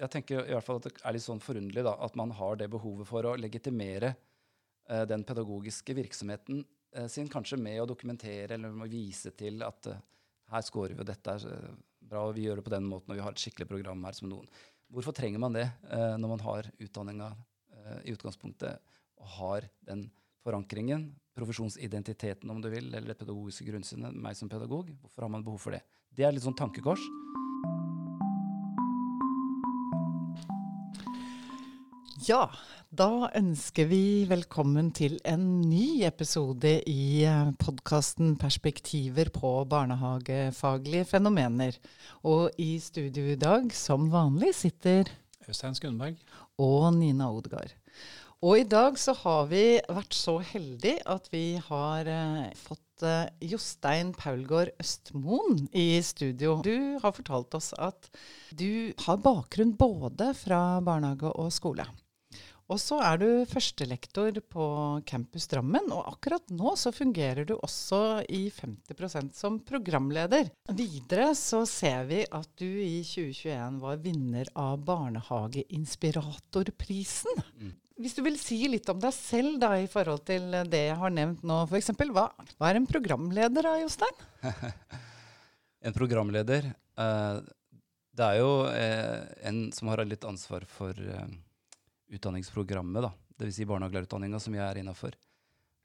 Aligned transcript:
jeg 0.00 0.12
tenker 0.14 0.46
i 0.46 0.54
hvert 0.54 0.66
fall 0.66 0.80
at 0.80 0.88
det 0.88 0.94
er 1.04 1.16
litt 1.16 1.24
sånn 1.24 1.42
forunderlig 1.44 1.84
at 1.92 2.18
man 2.18 2.32
har 2.38 2.58
det 2.60 2.70
behovet 2.72 3.08
for 3.08 3.26
å 3.28 3.36
legitimere 3.40 4.14
eh, 4.88 5.04
den 5.08 5.24
pedagogiske 5.28 5.96
virksomheten 5.98 6.62
eh, 6.96 7.08
sin, 7.12 7.28
kanskje 7.28 7.58
med 7.60 7.82
å 7.82 7.88
dokumentere 7.90 8.56
eller 8.56 8.72
med 8.72 8.88
å 8.88 8.92
vise 8.92 9.34
til 9.36 9.62
at 9.66 9.90
eh, 9.92 10.02
her 10.50 10.66
scorer 10.66 10.96
vi, 10.96 11.04
og 11.04 11.10
dette 11.10 11.36
er 11.36 11.46
eh, 11.52 11.78
bra, 12.10 12.26
og 12.26 12.36
vi 12.38 12.46
gjør 12.46 12.60
det 12.60 12.66
på 12.66 12.74
den 12.74 12.88
måten, 12.88 13.12
og 13.12 13.20
vi 13.20 13.24
har 13.24 13.36
et 13.36 13.42
skikkelig 13.42 13.68
program 13.70 14.06
her 14.08 14.16
som 14.16 14.30
noen. 14.30 14.48
Hvorfor 14.90 15.14
trenger 15.14 15.42
man 15.42 15.54
det 15.54 15.68
eh, 15.68 16.16
når 16.18 16.34
man 16.34 16.46
har 16.48 16.70
utdanninga 16.80 17.30
eh, 17.76 17.98
i 18.08 18.16
utgangspunktet 18.16 18.80
og 19.20 19.34
har 19.36 19.68
den 19.86 20.08
forankringen, 20.40 21.10
profesjonsidentiteten 21.36 22.50
om 22.50 22.64
du 22.64 22.70
vil, 22.72 22.88
eller 22.88 23.12
det 23.12 23.20
pedagogiske 23.20 23.68
grunnsynet, 23.68 24.16
meg 24.16 24.38
som 24.38 24.50
pedagog? 24.50 24.90
Hvorfor 25.04 25.28
har 25.28 25.32
man 25.36 25.44
behov 25.46 25.60
for 25.62 25.76
det? 25.76 25.84
Det 26.10 26.26
er 26.26 26.34
litt 26.34 26.46
sånn 26.46 26.58
tankekors. 26.58 27.04
Ja, 32.30 32.44
da 32.94 33.26
ønsker 33.34 33.88
vi 33.90 34.22
velkommen 34.30 34.92
til 34.94 35.16
en 35.26 35.64
ny 35.66 36.04
episode 36.06 36.70
i 36.86 37.24
podkasten 37.58 38.36
'Perspektiver 38.38 39.32
på 39.34 39.50
barnehagefaglige 39.66 41.08
fenomener'. 41.10 41.80
Og 42.22 42.52
i 42.56 42.78
studio 42.78 43.32
i 43.32 43.40
dag, 43.40 43.72
som 43.74 44.12
vanlig, 44.12 44.52
sitter 44.54 45.10
Øystein 45.48 45.74
Skundberg. 45.74 46.20
Og 46.58 46.94
Nina 46.94 47.32
Odgaard. 47.32 47.72
Og 48.42 48.60
i 48.60 48.68
dag 48.76 48.98
så 48.98 49.12
har 49.24 49.48
vi 49.50 49.80
vært 49.88 50.14
så 50.14 50.38
heldige 50.38 51.02
at 51.06 51.26
vi 51.32 51.58
har 51.66 52.06
eh, 52.06 52.52
fått 52.54 53.02
eh, 53.02 53.26
Jostein 53.42 54.12
Paulgård 54.14 54.70
Østmoen 54.78 55.66
i 55.74 55.98
studio. 56.00 56.60
Du 56.62 57.00
har 57.02 57.10
fortalt 57.10 57.58
oss 57.58 57.72
at 57.74 58.06
du 58.54 58.94
har 59.02 59.18
bakgrunn 59.18 59.74
både 59.74 60.30
fra 60.34 60.78
barnehage 60.80 61.34
og 61.34 61.50
skole. 61.50 61.88
Og 62.70 62.78
så 62.78 63.00
er 63.02 63.16
du 63.18 63.26
førstelektor 63.50 64.36
på 64.46 64.64
Campus 65.08 65.48
Drammen, 65.50 65.88
og 65.90 66.06
akkurat 66.12 66.52
nå 66.54 66.76
så 66.78 66.92
fungerer 66.94 67.42
du 67.48 67.56
også 67.56 68.22
i 68.30 68.46
50% 68.54 69.34
som 69.34 69.58
programleder. 69.66 70.46
Videre 70.78 71.34
så 71.38 71.66
ser 71.66 72.04
vi 72.06 72.26
at 72.30 72.48
du 72.60 72.66
i 72.70 73.02
2021 73.02 73.80
var 73.82 73.96
vinner 74.04 74.46
av 74.54 74.78
Barnehageinspiratorprisen. 74.86 77.42
Mm. 77.58 77.74
Hvis 78.00 78.16
du 78.16 78.22
vil 78.24 78.38
si 78.40 78.68
litt 78.70 78.88
om 78.88 79.00
deg 79.02 79.12
selv 79.18 79.58
da, 79.60 79.76
i 79.76 79.86
forhold 79.90 80.24
til 80.30 80.50
det 80.70 80.84
jeg 80.86 80.96
har 81.02 81.10
nevnt 81.12 81.42
nå, 81.42 81.66
f.eks. 81.66 81.90
Hva, 81.98 82.30
hva 82.30 82.70
er 82.70 82.76
en 82.78 82.86
programleder 82.88 83.62
da, 83.66 83.82
Jostein? 83.82 84.16
en 85.90 85.94
programleder? 85.98 86.70
Uh, 86.94 87.42
det 88.14 88.24
er 88.30 88.38
jo 88.38 88.70
uh, 88.70 89.26
en 89.50 89.74
som 89.74 89.90
har 89.90 90.06
litt 90.06 90.22
ansvar 90.28 90.62
for 90.70 90.94
uh, 90.94 91.26
utdanningsprogrammet, 92.10 93.06
da. 93.06 93.12
Dvs. 93.40 93.56
Si 93.56 93.66
barnehagelærerutdanninga 93.68 94.40
som 94.42 94.56
jeg 94.56 94.64
er 94.66 94.82
innafor. 94.82 95.16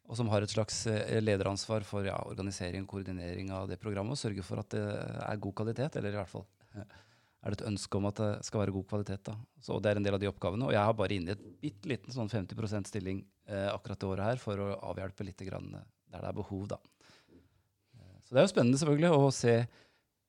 Og 0.05 0.19
som 0.19 0.29
har 0.29 0.45
et 0.45 0.51
slags 0.51 0.83
eh, 0.91 1.17
lederansvar 1.21 1.85
for 1.87 2.05
ja, 2.05 2.17
organisering 2.29 2.85
og 2.85 2.91
koordinering 2.93 3.49
av 3.55 3.69
det 3.71 3.79
programmet. 3.81 4.17
Og 4.17 4.21
sørge 4.21 4.45
for 4.45 4.61
at 4.61 4.75
det 4.75 4.85
er 4.85 5.41
god 5.41 5.57
kvalitet, 5.61 5.97
eller 5.97 6.13
i 6.13 6.19
hvert 6.19 6.33
fall 6.33 6.47
er 7.45 7.53
det 7.53 7.61
et 7.61 7.69
ønske 7.69 7.99
om 7.99 8.07
at 8.09 8.17
det 8.17 8.29
skal 8.47 8.63
være 8.63 8.73
god 8.73 8.87
kvalitet. 8.89 9.23
da. 9.27 9.35
Så 9.61 9.77
Det 9.79 9.91
er 9.91 9.99
en 9.99 10.05
del 10.05 10.17
av 10.17 10.19
de 10.19 10.29
oppgavene. 10.31 10.65
Og 10.65 10.73
jeg 10.73 10.81
har 10.81 10.93
bare 10.97 11.13
inne 11.13 11.35
et 11.35 11.43
bitte 11.61 11.89
liten 11.89 12.11
sånn 12.11 12.29
50% 12.29 12.89
stilling 12.89 13.21
eh, 13.45 13.69
akkurat 13.69 13.99
det 14.01 14.09
året 14.09 14.25
her 14.25 14.41
for 14.41 14.57
å 14.57 14.71
avhjelpe 14.89 15.27
litt 15.27 15.45
grann, 15.45 15.69
eh, 15.77 15.85
der 16.09 16.25
det 16.25 16.31
er 16.31 16.39
behov. 16.39 16.67
da. 16.73 16.79
Eh, 17.29 18.17
så 18.25 18.33
det 18.33 18.41
er 18.41 18.47
jo 18.47 18.53
spennende 18.55 18.81
selvfølgelig 18.81 19.13
å 19.13 19.29
se 19.29 19.53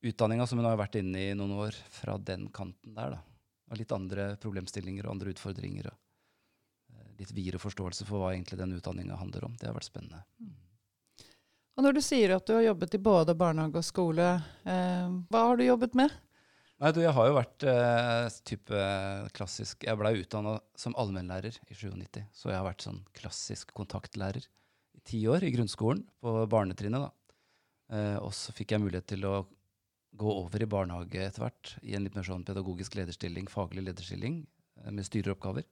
utdanninga 0.05 0.47
som 0.47 0.61
hun 0.61 0.69
har 0.69 0.77
vært 0.77 1.01
inne 1.01 1.31
i 1.31 1.33
noen 1.33 1.57
år, 1.57 1.81
fra 1.89 2.19
den 2.19 2.51
kanten 2.53 2.95
der. 2.95 3.17
da 3.17 3.36
og 3.71 3.81
litt 3.81 3.95
andre 3.95 4.35
problemstillinger 4.43 5.07
og 5.07 5.17
andre 5.17 5.33
utfordringer. 5.35 5.89
Og 5.91 6.95
eh, 6.95 7.09
litt 7.21 7.33
videre 7.37 7.61
forståelse 7.63 8.07
for 8.09 8.23
hva 8.23 8.35
egentlig 8.35 8.61
den 8.61 8.77
utdanninga 8.79 9.19
handler 9.21 9.49
om. 9.49 9.57
Det 9.59 9.69
har 9.69 9.77
vært 9.77 9.91
spennende. 9.91 10.23
Mm. 10.41 10.55
Og 11.77 11.85
Når 11.85 11.99
du 11.99 12.01
sier 12.01 12.33
at 12.33 12.47
du 12.49 12.55
har 12.57 12.65
jobbet 12.71 12.95
i 12.97 13.03
både 13.05 13.35
barnehage 13.37 13.83
og 13.83 13.85
skole, 13.85 14.29
eh, 14.65 15.11
hva 15.29 15.43
har 15.51 15.59
du 15.59 15.67
jobbet 15.67 15.99
med? 15.99 16.15
Nei, 16.81 16.93
du, 16.93 17.01
Jeg 17.01 17.13
har 17.17 17.29
jo 17.29 17.37
vært 17.37 17.65
eh, 17.65 18.35
type 18.45 18.81
klassisk 19.37 19.85
Jeg 19.85 19.97
blei 19.97 20.13
utdanna 20.21 20.59
som 20.77 20.97
allmennlærer 21.01 21.57
i 21.57 21.77
97. 21.77 22.25
Så 22.37 22.51
jeg 22.51 22.59
har 22.59 22.67
vært 22.69 22.85
sånn 22.85 23.03
klassisk 23.17 23.73
kontaktlærer 23.77 24.45
i 24.97 25.01
ti 25.05 25.23
år 25.29 25.45
i 25.45 25.53
grunnskolen, 25.53 26.05
på 26.21 26.35
barnetrinnet. 26.53 27.07
da. 27.07 27.37
Eh, 27.97 28.17
og 28.21 28.33
så 28.37 28.53
fikk 28.57 28.75
jeg 28.75 28.83
mulighet 28.83 29.09
til 29.13 29.25
å 29.29 29.35
gå 30.17 30.33
over 30.33 30.63
i 30.63 30.69
barnehage 30.71 31.23
etter 31.23 31.45
hvert, 31.45 31.73
i 31.83 31.97
en 31.97 32.07
litt 32.07 32.17
mer 32.17 32.27
sånn 32.27 32.45
pedagogisk 32.47 32.97
lederstilling, 32.99 33.49
faglig 33.53 33.85
lederstilling, 33.87 34.41
eh, 34.83 34.93
med 34.93 35.07
styreroppgaver. 35.09 35.67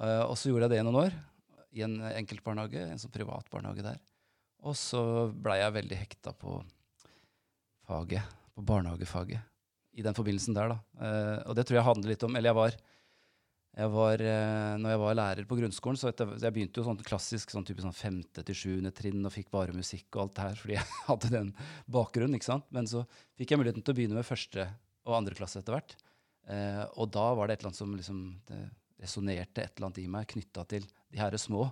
Uh, 0.00 0.24
og 0.24 0.38
så 0.40 0.48
gjorde 0.48 0.66
jeg 0.66 0.72
det 0.72 0.78
i 0.80 0.84
noen 0.86 1.00
år, 1.02 1.16
i 1.76 1.82
en 1.84 1.98
enkeltbarnehage, 2.08 2.80
en 2.88 3.00
sånn 3.00 3.12
privat 3.12 3.48
barnehage 3.52 3.84
der. 3.84 3.98
Og 4.64 4.76
så 4.78 5.02
blei 5.32 5.58
jeg 5.60 5.76
veldig 5.76 5.98
hekta 6.00 6.32
på 6.36 6.56
faget, 7.88 8.24
på 8.56 8.64
barnehagefaget, 8.66 9.44
i 9.92 10.04
den 10.04 10.16
forbindelsen 10.16 10.56
der, 10.56 10.72
da. 10.72 10.78
Uh, 10.96 11.38
og 11.50 11.58
det 11.58 11.66
tror 11.68 11.78
jeg 11.78 11.88
handler 11.90 12.14
litt 12.14 12.24
om 12.24 12.36
Eller 12.38 12.52
jeg 12.52 12.58
var 12.58 12.78
jeg 13.72 13.88
var, 13.88 14.20
eh, 14.20 14.74
når 14.76 14.92
jeg 14.92 15.00
var 15.00 15.16
lærer 15.16 15.46
på 15.48 15.56
grunnskolen, 15.56 15.96
så 15.96 16.10
etter, 16.10 16.34
jeg 16.36 16.52
begynte 16.52 16.80
jo 16.80 16.84
sånn 16.84 17.00
klassisk 17.06 17.54
sånn 17.54 17.64
type 17.64 17.80
sånn 17.80 17.96
femte 17.96 18.44
til 18.44 18.58
sjuende 18.58 18.92
trinn 18.92 19.24
og 19.24 19.32
fikk 19.32 19.48
bare 19.54 19.72
musikk 19.76 20.10
og 20.12 20.26
alt 20.26 20.40
her 20.42 20.58
fordi 20.60 20.76
jeg 20.76 20.88
hadde 21.08 21.32
den 21.32 21.52
bakgrunnen. 21.96 22.36
ikke 22.36 22.50
sant? 22.50 22.66
Men 22.74 22.88
så 22.90 23.06
fikk 23.40 23.54
jeg 23.54 23.62
muligheten 23.62 23.84
til 23.84 23.94
å 23.94 23.98
begynne 23.98 24.18
med 24.18 24.28
første 24.28 24.66
og 25.08 25.16
andre 25.16 25.38
klasse 25.38 25.62
etter 25.62 25.78
hvert. 25.78 25.96
Eh, 26.52 26.82
og 27.00 27.08
da 27.16 27.30
var 27.38 27.48
det 27.48 27.56
et 27.56 27.62
eller 27.62 27.72
annet 27.72 27.80
som 27.80 27.94
liksom, 27.96 28.20
resonnerte 29.00 29.64
et 29.64 29.72
eller 29.72 29.88
annet 29.88 30.02
i 30.02 30.10
meg 30.18 30.28
knytta 30.34 30.66
til 30.68 30.84
de 30.84 31.22
her 31.22 31.36
små 31.40 31.64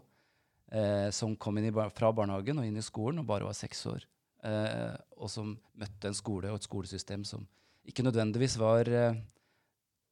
eh, 0.73 1.11
som 1.15 1.37
kom 1.37 1.59
inn 1.61 1.69
i, 1.69 1.75
fra 1.95 2.13
barnehagen 2.17 2.63
og 2.63 2.69
inn 2.69 2.81
i 2.81 2.87
skolen 2.87 3.21
og 3.23 3.29
bare 3.29 3.49
var 3.49 3.57
seks 3.59 3.85
år. 3.91 4.07
Eh, 4.47 4.95
og 5.21 5.29
som 5.29 5.53
møtte 5.77 6.09
en 6.09 6.17
skole 6.17 6.49
og 6.49 6.61
et 6.61 6.69
skolesystem 6.69 7.27
som 7.29 7.45
ikke 7.89 8.05
nødvendigvis 8.07 8.57
var 8.61 8.89
eh, 8.89 9.21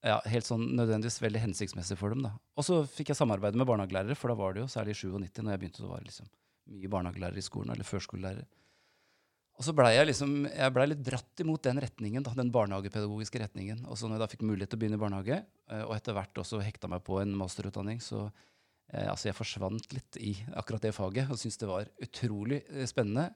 ja, 0.07 0.19
helt 0.31 0.47
sånn 0.47 0.65
nødvendigvis 0.79 1.19
veldig 1.23 1.43
hensiktsmessig 1.49 1.99
for 1.99 2.15
dem. 2.15 2.23
da. 2.27 2.35
Og 2.59 2.67
så 2.67 2.83
fikk 2.87 3.13
jeg 3.13 3.19
samarbeide 3.19 3.59
med 3.59 3.67
barnehagelærere, 3.69 4.17
for 4.19 4.31
da 4.31 4.39
var 4.39 4.55
det 4.55 4.63
jo 4.63 4.71
særlig 4.71 4.95
i 4.95 5.01
97 5.01 5.43
når 5.43 5.55
jeg 5.55 5.63
begynte 5.65 5.85
å 5.85 5.91
være 5.91 6.07
liksom, 6.07 6.31
mye 6.75 6.93
barnehagelærere 6.95 7.43
i 7.43 7.47
skolen, 7.49 7.73
eller 7.75 7.89
førskolelærere. 7.89 8.47
Og 9.59 9.67
så 9.67 9.75
blei 9.75 9.97
jeg 9.97 10.07
liksom, 10.07 10.35
jeg 10.47 10.75
ble 10.75 10.85
litt 10.87 11.01
dratt 11.03 11.43
imot 11.43 11.65
den 11.67 11.81
retningen, 11.83 12.23
da, 12.23 12.31
den 12.39 12.53
barnehagepedagogiske 12.55 13.41
retningen. 13.43 13.83
Og 13.91 13.99
så 13.99 14.07
når 14.07 14.21
jeg 14.21 14.23
da 14.23 14.31
fikk 14.37 14.45
mulighet 14.47 14.71
til 14.71 14.79
å 14.79 14.83
begynne 14.85 15.01
i 15.01 15.03
barnehage, 15.03 15.41
eh, 15.73 15.83
og 15.83 15.97
etter 15.97 16.15
hvert 16.15 16.43
også 16.45 16.63
hekta 16.63 16.91
meg 16.93 17.03
på 17.07 17.19
en 17.19 17.35
masterutdanning, 17.41 17.99
så 18.05 18.29
eh, 18.29 19.09
altså 19.11 19.33
jeg 19.33 19.39
forsvant 19.39 19.97
litt 19.97 20.21
i 20.23 20.37
akkurat 20.61 20.87
det 20.87 20.95
faget 20.95 21.27
og 21.27 21.41
syntes 21.41 21.59
det 21.59 21.71
var 21.73 21.91
utrolig 22.07 22.61
eh, 22.71 22.87
spennende. 22.87 23.33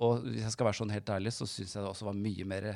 Og 0.00 0.24
hvis 0.30 0.46
jeg 0.46 0.54
skal 0.56 0.70
være 0.70 0.80
sånn 0.80 0.94
helt 0.96 1.12
ærlig, 1.12 1.34
så 1.36 1.44
syns 1.44 1.76
jeg 1.76 1.84
det 1.84 1.92
også 1.92 2.08
var 2.08 2.16
mye 2.16 2.48
mer 2.48 2.70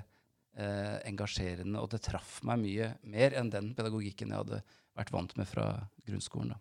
eh, 0.57 0.97
engasjerende, 1.09 1.81
og 1.81 1.91
det 1.93 2.03
traff 2.05 2.39
meg 2.47 2.63
mye 2.63 2.93
mer 3.11 3.37
enn 3.39 3.51
den 3.53 3.73
pedagogikken 3.77 4.33
jeg 4.33 4.43
hadde 4.45 4.63
vært 4.95 5.13
vant 5.15 5.35
med 5.39 5.49
fra 5.51 5.67
grunnskolen. 6.07 6.55
Da. 6.55 6.59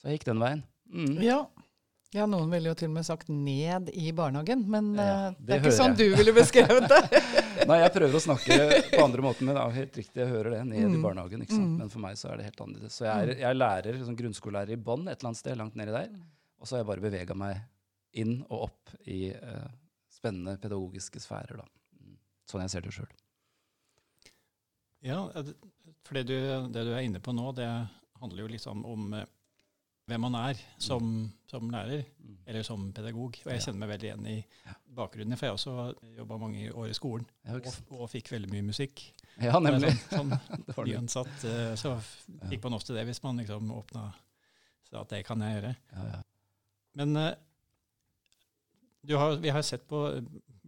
Så 0.00 0.08
jeg 0.08 0.18
gikk 0.18 0.30
den 0.30 0.42
veien. 0.42 0.62
Mm. 0.90 1.16
Ja. 1.22 1.38
ja. 2.16 2.26
noen 2.28 2.50
ville 2.52 2.72
jo 2.72 2.76
til 2.78 2.90
og 2.90 2.96
med 2.98 3.06
sagt 3.06 3.30
'ned 3.30 3.92
i 3.94 4.10
barnehagen', 4.16 4.66
men 4.68 4.92
ja, 4.98 5.30
det, 5.30 5.46
det, 5.46 5.54
er 5.54 5.62
ikke 5.62 5.76
sånn 5.78 5.94
jeg. 5.94 6.10
du 6.10 6.20
ville 6.20 6.34
beskrevet 6.36 6.88
det. 6.90 7.22
Nei, 7.70 7.80
jeg 7.82 7.94
prøver 7.96 8.16
å 8.16 8.22
snakke 8.24 8.60
på 8.90 9.02
andre 9.04 9.24
måter, 9.24 9.46
men 9.46 9.56
det 9.56 9.64
er 9.64 9.76
helt 9.80 9.98
riktig, 10.00 10.22
jeg 10.22 10.32
hører 10.32 10.56
det. 10.56 10.62
Ned 10.70 10.88
mm. 10.88 10.98
i 10.98 11.02
barnehagen. 11.04 11.44
ikke 11.44 11.56
sant? 11.56 11.74
Mm. 11.74 11.82
Men 11.84 11.92
for 11.92 12.04
meg 12.04 12.20
så 12.20 12.32
er 12.32 12.40
det 12.40 12.48
helt 12.48 12.62
annerledes. 12.64 12.96
Så 12.96 13.06
jeg 13.06 13.26
er, 13.26 13.34
jeg 13.44 13.50
er 13.50 13.60
lærer, 13.60 14.00
sånn 14.04 14.20
grunnskolelærer 14.20 14.76
i 14.76 14.80
bånn 14.80 15.04
et 15.08 15.18
eller 15.18 15.32
annet 15.32 15.42
sted 15.42 15.60
langt 15.60 15.76
nedi 15.78 15.94
der. 15.94 16.08
Og 16.60 16.68
så 16.68 16.76
har 16.76 16.84
jeg 16.84 16.90
bare 16.92 17.04
bevega 17.04 17.36
meg 17.36 17.60
inn 18.20 18.40
og 18.48 18.70
opp 18.70 18.96
i 19.08 19.28
uh, 19.30 19.68
spennende 20.10 20.56
pedagogiske 20.60 21.22
sfærer. 21.22 21.60
da 21.62 21.79
sånn 22.50 22.64
jeg 22.66 22.74
ser 22.74 22.86
det 22.86 22.94
sjøl. 22.94 23.10
Ja, 25.06 25.20
for 26.04 26.18
det 26.18 26.26
du, 26.28 26.36
det 26.72 26.84
du, 26.84 26.92
er 26.92 27.04
inne 27.06 27.22
på 27.24 27.32
nå, 27.32 27.52
det 27.56 27.68
handler 28.20 28.44
jo 28.44 28.50
liksom 28.52 28.82
om 28.84 29.14
eh, 29.16 29.28
hvem 30.10 30.24
man 30.26 30.36
er 30.40 30.60
som, 30.82 31.30
som 31.48 31.70
lærer, 31.72 32.02
mm. 32.18 32.38
eller 32.50 32.66
som 32.66 32.88
pedagog. 32.94 33.38
Og 33.44 33.52
jeg 33.54 33.62
kjenner 33.64 33.84
meg 33.84 33.92
veldig 33.94 34.08
igjen 34.08 34.26
i 34.28 34.38
bakgrunnen, 34.96 35.38
for 35.38 35.48
jeg 35.48 35.56
også 35.56 35.74
jobba 36.18 36.40
mange 36.42 36.66
år 36.72 36.90
i 36.90 36.96
skolen 36.96 37.28
og, 37.48 37.68
og, 37.94 38.08
fikk 38.10 38.32
veldig 38.34 38.50
mye 38.52 38.66
musikk. 38.72 39.04
Ja, 39.40 39.60
nemlig. 39.62 39.92
Som, 40.10 40.34
sånn 40.74 40.88
nyansatt, 40.90 41.46
eh, 41.48 41.72
så 41.80 41.94
fikk 42.50 42.66
man 42.66 42.76
ofte 42.80 42.96
det 42.96 43.06
hvis 43.08 43.22
man 43.24 43.40
liksom 43.40 43.70
åpna 43.76 44.08
sa 44.90 45.04
at 45.04 45.14
det 45.14 45.22
kan 45.28 45.42
jeg 45.46 45.60
gjøre. 45.60 45.72
Ja, 45.94 46.06
ja. 46.10 46.20
Men 46.98 47.14
uh, 47.14 47.30
har, 49.14 49.36
vi 49.38 49.52
har 49.54 49.62
sett 49.62 49.86
på 49.88 50.02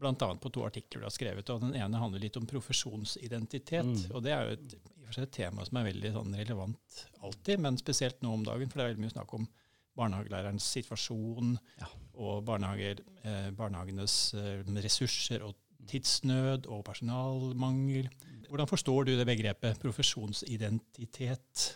bl.a. 0.02 0.28
på 0.42 0.52
to 0.52 0.64
artikler 0.66 1.02
du 1.02 1.08
har 1.08 1.14
skrevet. 1.14 1.50
og 1.50 1.62
Den 1.64 1.76
ene 1.78 2.00
handler 2.02 2.22
litt 2.22 2.38
om 2.40 2.48
profesjonsidentitet. 2.48 3.88
Mm. 3.88 4.04
og 4.12 4.22
Det 4.26 4.34
er 4.34 4.44
jo 4.44 4.58
et, 4.58 4.76
et, 5.14 5.32
tema 5.32 5.66
som 5.68 5.80
er 5.80 5.88
veldig 5.90 6.14
sånn, 6.16 6.38
relevant 6.42 7.02
alltid, 7.22 7.62
men 7.64 7.80
spesielt 7.80 8.22
nå 8.24 8.34
om 8.36 8.46
dagen. 8.46 8.70
For 8.70 8.80
det 8.80 8.84
er 8.84 8.92
veldig 8.92 9.06
mye 9.06 9.16
snakk 9.16 9.34
om 9.38 9.48
barnehagelærerens 9.98 10.66
situasjon 10.72 11.56
ja. 11.80 11.88
og 12.16 12.48
eh, 12.48 13.48
barnehagenes 13.56 14.16
eh, 14.40 14.62
ressurser 14.84 15.44
og 15.44 15.56
tidsnød 15.90 16.68
og 16.70 16.84
personalmangel. 16.86 18.08
Hvordan 18.48 18.70
forstår 18.70 19.08
du 19.08 19.16
det 19.18 19.26
begrepet 19.28 19.80
profesjonsidentitet? 19.82 21.66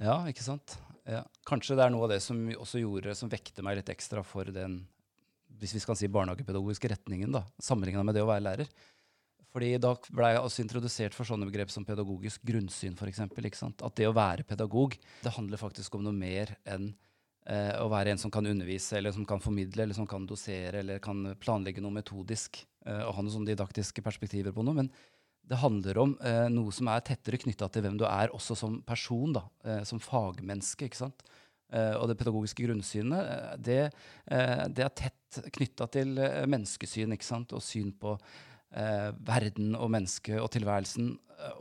Ja, 0.00 0.24
ikke 0.28 0.44
sant. 0.44 0.76
Ja. 1.08 1.22
Kanskje 1.46 1.76
det 1.78 1.84
er 1.84 1.92
noe 1.92 2.06
av 2.06 2.14
det 2.14 2.20
som 2.24 2.40
også 2.56 2.80
gjorde, 2.80 3.14
som 3.16 3.30
vekte 3.32 3.64
meg 3.64 3.78
litt 3.78 3.92
ekstra 3.92 4.24
for 4.26 4.48
den 4.52 4.82
hvis 5.60 5.76
vi 5.76 5.82
skal 5.82 5.98
si 5.98 6.10
barnehagepedagogiske 6.12 6.90
retningen, 6.94 7.32
da, 7.34 7.44
sammenligna 7.62 8.04
med 8.06 8.16
det 8.16 8.24
å 8.24 8.30
være 8.30 8.44
lærer. 8.46 8.74
Fordi 9.54 9.78
Da 9.78 9.92
ble 10.10 10.32
jeg 10.32 10.42
også 10.42 10.62
introdusert 10.64 11.14
for 11.14 11.28
sånne 11.28 11.46
begrep 11.46 11.70
som 11.70 11.84
pedagogisk 11.86 12.42
grunnsyn. 12.42 12.96
For 12.98 13.06
eksempel, 13.06 13.46
At 13.46 13.94
det 13.94 14.08
å 14.08 14.14
være 14.14 14.42
pedagog 14.42 14.98
det 15.22 15.32
handler 15.36 15.58
faktisk 15.58 15.94
om 15.94 16.02
noe 16.02 16.12
mer 16.12 16.56
enn 16.66 16.94
eh, 17.46 17.78
å 17.78 17.88
være 17.88 18.10
en 18.10 18.18
som 18.18 18.30
kan 18.30 18.44
undervise, 18.44 18.96
eller 18.98 19.12
som 19.12 19.24
kan 19.24 19.38
formidle, 19.38 19.84
eller 19.84 19.94
som 19.94 20.06
kan 20.06 20.26
dosere, 20.26 20.80
eller 20.80 20.98
kan 20.98 21.36
planlegge 21.38 21.80
noe 21.80 21.92
metodisk. 21.92 22.66
Eh, 22.84 23.02
og 23.06 23.14
ha 23.14 23.22
noen 23.22 23.32
sånne 23.32 23.52
didaktiske 23.52 24.02
perspektiver 24.02 24.52
på 24.52 24.64
noe. 24.64 24.74
Men 24.74 24.90
det 25.46 25.60
handler 25.60 25.98
om 26.00 26.16
eh, 26.24 26.48
noe 26.50 26.72
som 26.72 26.88
er 26.88 27.04
tettere 27.04 27.38
knytta 27.38 27.68
til 27.68 27.84
hvem 27.84 27.98
du 28.00 28.06
er, 28.08 28.32
også 28.34 28.56
som 28.58 28.80
person, 28.82 29.36
da, 29.36 29.44
eh, 29.64 29.82
som 29.84 30.00
fagmenneske. 30.02 30.88
ikke 30.88 31.04
sant? 31.04 31.22
Eh, 31.74 31.94
og 31.98 32.06
det 32.10 32.18
pedagogiske 32.20 32.66
grunnsynet, 32.66 33.30
eh, 33.34 33.54
det, 33.58 33.78
eh, 34.30 34.64
det, 34.70 34.84
er 34.84 34.94
tett 34.94 35.40
knytta 35.56 35.88
til 35.90 36.14
menneskesyn 36.46 37.16
ikke 37.16 37.26
sant? 37.26 37.54
og 37.56 37.64
syn 37.64 37.92
på 37.92 38.18
verden 38.74 39.76
og 39.78 39.86
mennesket 39.94 40.40
og 40.42 40.48
tilværelsen 40.50 41.12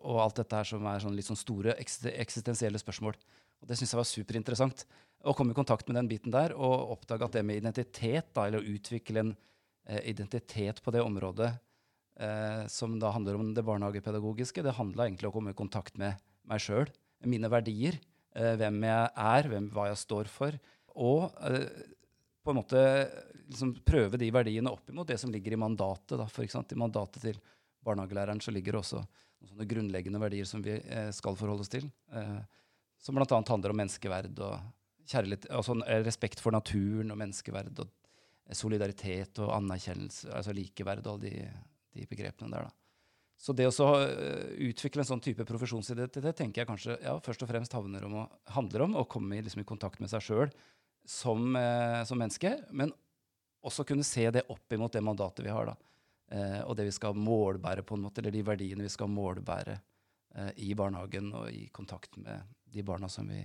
og 0.02 0.16
alt 0.24 0.40
dette 0.40 0.58
her 0.58 0.66
som 0.66 0.88
er 0.90 1.04
sånn 1.04 1.14
litt 1.14 1.28
sånn 1.28 1.38
store 1.38 1.76
eksistensielle 1.78 2.80
spørsmål. 2.82 3.14
Og 3.62 3.68
Det 3.70 3.78
syns 3.78 3.94
jeg 3.94 4.00
var 4.00 4.08
superinteressant. 4.10 4.82
Å 5.22 5.36
komme 5.38 5.54
i 5.54 5.58
kontakt 5.60 5.86
med 5.86 6.00
den 6.00 6.10
biten 6.10 6.34
der 6.34 6.56
og 6.58 6.96
oppdage 6.96 7.28
at 7.28 7.38
det 7.38 7.44
med 7.46 7.62
identitet, 7.62 8.32
da, 8.34 8.48
eller 8.48 8.66
å 8.66 8.74
utvikle 8.74 9.22
en 9.22 9.36
identitet 10.02 10.82
på 10.82 10.94
det 10.96 11.04
området, 11.06 11.52
eh, 12.18 12.66
som 12.66 12.98
da 12.98 13.14
handler 13.14 13.38
om 13.38 13.54
det 13.54 13.66
barnehagepedagogiske. 13.68 14.66
Det 14.66 14.74
handla 14.74 15.06
egentlig 15.06 15.30
om 15.30 15.36
å 15.36 15.38
komme 15.38 15.54
i 15.54 15.62
kontakt 15.62 16.02
med 16.02 16.18
meg 16.50 16.66
sjøl, 16.66 16.90
mine 17.30 17.52
verdier, 17.52 18.02
hvem 18.34 18.84
jeg 18.88 19.10
er, 19.26 19.50
hvem, 19.52 19.70
hva 19.74 19.90
jeg 19.92 20.00
står 20.02 20.30
for. 20.32 20.58
Og 21.00 21.28
eh, 21.48 21.68
på 22.44 22.54
en 22.54 22.60
måte 22.60 22.84
liksom 23.48 23.76
prøve 23.86 24.20
de 24.20 24.30
verdiene 24.34 24.72
opp 24.72 24.90
imot 24.90 25.10
det 25.10 25.20
som 25.22 25.32
ligger 25.34 25.56
i 25.56 25.60
mandatet. 25.60 26.18
Da, 26.20 26.28
for 26.32 26.46
I 26.46 26.80
mandatet 26.80 27.22
til 27.24 27.42
barnehagelæreren 27.84 28.42
så 28.44 28.54
ligger 28.56 28.78
det 28.78 28.84
også 28.84 29.02
noen 29.04 29.52
sånne 29.52 29.68
grunnleggende 29.68 30.22
verdier 30.22 30.48
som 30.48 30.64
vi 30.64 30.78
eh, 30.80 31.10
skal 31.16 31.38
forholde 31.40 31.66
oss 31.66 31.74
til. 31.74 31.90
Eh, 32.14 32.40
som 33.04 33.18
bl.a. 33.18 33.28
handler 33.28 33.74
om 33.74 33.82
menneskeverd 33.82 34.40
og 34.46 35.10
kjærlighet, 35.12 35.50
altså 35.52 35.76
respekt 36.06 36.40
for 36.40 36.56
naturen 36.56 37.12
og 37.12 37.20
menneskeverd. 37.20 37.76
og 37.84 38.00
solidaritet 38.54 39.40
og 39.40 39.54
anerkjennelse, 39.56 40.28
altså 40.36 40.52
likeverd 40.56 41.06
og 41.08 41.14
alle 41.14 41.30
de 41.30 41.46
de 41.94 42.08
begrepene 42.10 42.52
der. 42.52 42.68
da. 42.68 42.83
Så 43.40 43.54
det 43.58 43.68
å 43.68 43.88
uh, 43.98 44.52
utvikle 44.70 45.04
en 45.04 45.10
sånn 45.10 45.24
type 45.24 45.46
profesjonsidentitet 45.48 46.38
tenker 46.40 46.64
jeg 46.64 46.70
kanskje 46.70 46.98
ja, 47.04 47.16
først 47.24 47.44
og 47.44 47.50
fremst 47.50 47.74
om 47.76 48.20
å, 48.22 48.28
handler 48.56 48.86
om 48.86 49.00
å 49.02 49.08
komme 49.10 49.42
liksom, 49.42 49.64
i 49.64 49.68
kontakt 49.68 50.00
med 50.04 50.12
seg 50.12 50.24
sjøl 50.24 50.54
som, 51.04 51.50
eh, 51.60 52.00
som, 52.08 52.16
menneske, 52.16 52.54
men 52.72 52.94
også 53.68 53.84
kunne 53.84 54.06
se 54.08 54.24
det 54.32 54.46
opp 54.48 54.72
imot 54.72 54.94
det 54.96 55.02
mandatet 55.04 55.44
vi 55.44 55.52
har. 55.52 55.74
Uh, 56.32 56.62
og 56.64 56.78
det 56.80 56.86
vi 56.88 56.94
skal 56.96 57.18
målbære, 57.20 57.84
på 57.84 57.98
en 57.98 58.06
måte, 58.06 58.22
eller 58.22 58.32
de 58.32 58.46
verdiene 58.48 58.86
vi 58.86 58.92
skal 58.92 59.12
målbære 59.12 59.82
i 60.66 60.72
barnehagen 60.74 61.28
og 61.38 61.52
i 61.54 61.68
kontakt 61.70 62.16
med 62.18 62.48
de 62.74 62.82
barna 62.82 63.06
som 63.12 63.28
vi 63.30 63.44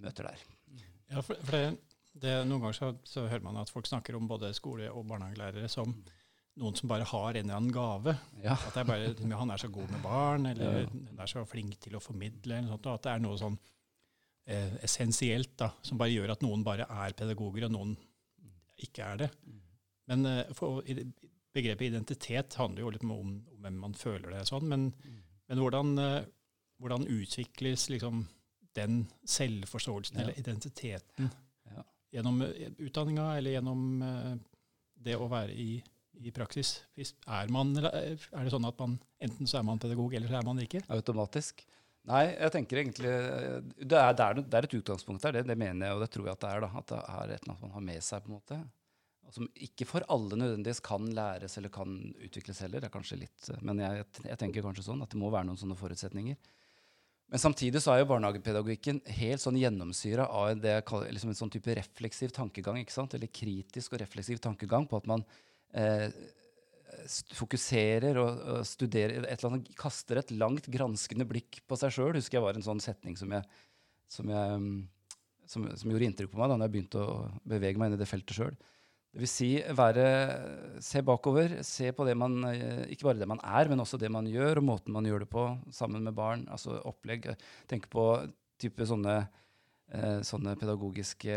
møter 0.00 0.30
der. 0.30 0.44
Ja, 1.10 1.18
for, 1.20 1.36
for 1.36 1.52
det, 1.52 1.74
det, 2.22 2.38
Noen 2.48 2.62
ganger 2.62 2.78
så, 2.78 2.88
så, 3.04 3.26
hører 3.28 3.44
man 3.44 3.58
at 3.60 3.68
folk 3.68 3.90
snakker 3.90 4.16
om 4.16 4.30
både 4.30 4.54
skole- 4.56 4.88
og 4.88 5.04
barnehagelærere 5.10 5.68
som 5.68 5.90
mm 5.90 6.23
noen 6.60 6.76
som 6.78 6.90
bare 6.90 7.06
har 7.08 7.34
en 7.34 7.44
eller 7.44 7.58
annen 7.58 7.74
gave. 7.74 8.14
Ja. 8.44 8.54
At 8.68 8.76
er 8.78 8.86
bare, 8.88 9.12
han 9.40 9.50
er 9.50 9.60
så 9.60 9.70
god 9.74 9.90
med 9.90 10.02
barn, 10.04 10.46
eller 10.52 10.84
ja. 10.84 10.88
han 11.10 11.22
er 11.24 11.30
så 11.30 11.44
flink 11.48 11.78
til 11.82 11.96
å 11.98 12.02
formidle. 12.02 12.58
eller 12.60 12.74
sånt, 12.74 12.86
At 12.92 13.06
det 13.06 13.14
er 13.14 13.24
noe 13.24 13.40
sånn 13.40 13.58
eh, 14.46 14.76
essensielt 14.86 15.56
da, 15.60 15.72
som 15.82 16.00
bare 16.00 16.14
gjør 16.14 16.36
at 16.36 16.44
noen 16.46 16.64
bare 16.66 16.86
er 16.86 17.16
pedagoger, 17.18 17.66
og 17.68 17.74
noen 17.74 17.94
ikke 18.86 19.10
er 19.12 19.24
det. 19.24 19.30
Men 20.10 20.26
eh, 20.30 20.54
for, 20.56 20.84
begrepet 21.54 21.90
identitet 21.90 22.56
handler 22.60 22.84
jo 22.84 22.94
litt 22.94 23.06
om, 23.06 23.14
om, 23.16 23.34
hvem 23.64 23.80
man 23.86 23.94
føler 23.98 24.34
det 24.34 24.44
sånn. 24.50 24.66
Men, 24.70 24.88
men 25.50 25.62
hvordan, 25.62 25.94
eh, 26.02 26.20
hvordan, 26.82 27.08
utvikles 27.10 27.88
liksom 27.92 28.24
den 28.74 29.04
selvforståelsen 29.30 30.18
ja. 30.18 30.26
eller 30.26 30.38
identiteten? 30.40 31.30
Gjennom 32.14 32.42
eh, 32.46 32.70
utdanninga 32.78 33.32
eller 33.38 33.56
gjennom 33.56 34.02
eh, 34.06 34.32
det 35.06 35.18
å 35.18 35.30
være 35.30 35.54
i 35.58 35.68
i 36.20 36.32
praksis? 36.34 36.76
Er, 36.96 37.50
man, 37.52 37.72
er, 37.80 38.18
det 38.18 38.52
sånn 38.52 38.68
at 38.68 38.78
man 38.80 38.98
enten 39.22 39.48
så 39.50 39.60
er 39.60 39.66
man 39.66 39.80
pedagog, 39.82 40.14
eller 40.14 40.30
så 40.30 40.38
er 40.40 40.46
man 40.46 40.62
ikke? 40.62 40.84
Automatisk. 40.94 41.64
Nei, 42.04 42.24
jeg 42.34 42.52
tenker 42.52 42.82
egentlig 42.82 43.12
Det 43.80 43.96
er, 43.96 44.10
det 44.12 44.24
er, 44.24 44.40
det 44.42 44.58
er 44.58 44.66
et 44.66 44.74
utgangspunkt 44.76 45.24
der, 45.24 45.38
det, 45.38 45.46
det, 45.48 45.56
mener 45.56 45.88
jeg, 45.88 45.96
og 45.96 46.02
det 46.04 46.10
tror 46.12 46.26
jeg 46.28 46.36
at 46.36 46.42
det 46.42 46.50
er. 46.50 46.64
da, 46.64 46.70
At 46.80 46.90
det 46.90 46.98
er 47.00 47.22
et 47.22 47.38
eller 47.38 47.54
annet 47.54 47.62
man 47.64 47.76
har 47.78 47.86
med 47.86 48.04
seg. 48.04 48.24
på 48.24 48.30
en 48.30 48.36
måte. 48.36 48.58
Som 49.34 49.48
ikke 49.66 49.86
for 49.88 50.04
alle 50.12 50.36
nødvendigvis 50.36 50.82
kan 50.84 51.06
læres 51.16 51.56
eller 51.58 51.72
kan 51.72 51.96
utvikles 52.26 52.60
heller. 52.60 52.84
det 52.84 52.90
er 52.90 52.92
kanskje 52.98 53.22
litt, 53.22 53.48
Men 53.64 53.80
jeg, 53.80 54.04
jeg 54.28 54.38
tenker 54.42 54.66
kanskje 54.66 54.84
sånn 54.90 55.00
at 55.02 55.10
det 55.14 55.20
må 55.20 55.32
være 55.32 55.48
noen 55.48 55.60
sånne 55.60 55.78
forutsetninger. 55.80 56.36
Men 57.32 57.40
samtidig 57.40 57.80
så 57.82 57.94
er 57.94 58.02
jo 58.02 58.10
barnehagepedagogikken 58.12 59.00
helt 59.16 59.42
sånn 59.42 59.56
gjennomsyra 59.58 60.28
av 60.28 60.60
det 60.60 60.76
liksom 60.84 61.32
en 61.32 61.38
sånn 61.38 61.50
type 61.50 61.72
refleksiv 61.80 62.34
tankegang. 62.36 62.78
ikke 62.82 62.94
sant? 62.94 63.16
Eller 63.16 63.32
kritisk 63.32 63.96
og 63.96 64.04
refleksiv 64.04 64.44
tankegang 64.44 64.84
på 64.86 65.00
at 65.00 65.08
man 65.08 65.24
eh, 65.24 65.53
fokuserer 67.34 68.18
og, 68.20 68.42
og, 68.48 68.60
studerer 68.68 69.26
et 69.28 69.46
annet, 69.46 69.70
Kaster 69.78 70.20
et 70.20 70.32
langt 70.34 70.68
granskende 70.72 71.26
blikk 71.28 71.60
på 71.68 71.78
seg 71.80 71.94
sjøl. 71.94 72.14
Husker 72.18 72.38
jeg 72.38 72.46
var 72.46 72.58
en 72.58 72.66
sånn 72.66 72.82
setning 72.82 73.16
som, 73.20 73.32
jeg, 73.34 73.44
som, 74.10 74.30
jeg, 74.30 74.60
mm, 74.62 75.18
som, 75.50 75.66
som 75.76 75.92
gjorde 75.92 76.08
inntrykk 76.08 76.32
på 76.32 76.40
meg 76.40 76.52
da 76.52 76.60
jeg 76.64 76.74
begynte 76.76 77.02
å 77.02 77.18
bevege 77.54 77.80
meg 77.80 77.92
inn 77.92 77.98
i 77.98 78.00
det 78.00 78.10
feltet 78.10 78.38
sjøl. 78.38 78.54
Det 79.14 79.22
vil 79.22 79.30
si 79.30 79.48
være, 79.78 80.04
se 80.82 81.00
bakover, 81.06 81.60
se 81.62 81.92
på 81.94 82.06
det 82.08 82.16
man 82.18 82.32
eh, 82.48 82.80
Ikke 82.90 83.06
bare 83.06 83.20
det 83.20 83.28
man 83.30 83.38
er, 83.46 83.68
men 83.70 83.84
også 83.84 84.00
det 84.02 84.10
man 84.10 84.26
gjør, 84.26 84.58
og 84.58 84.66
måten 84.72 84.96
man 84.96 85.06
gjør 85.06 85.22
det 85.22 85.30
på 85.30 85.44
sammen 85.74 86.02
med 86.02 86.16
barn. 86.18 86.42
Altså 86.50 86.80
opplegg. 86.82 87.28
Tenk 87.70 87.86
på 87.92 88.08
type 88.58 88.86
sånne, 88.90 89.20
eh, 89.94 90.18
sånne 90.26 90.56
pedagogiske 90.58 91.36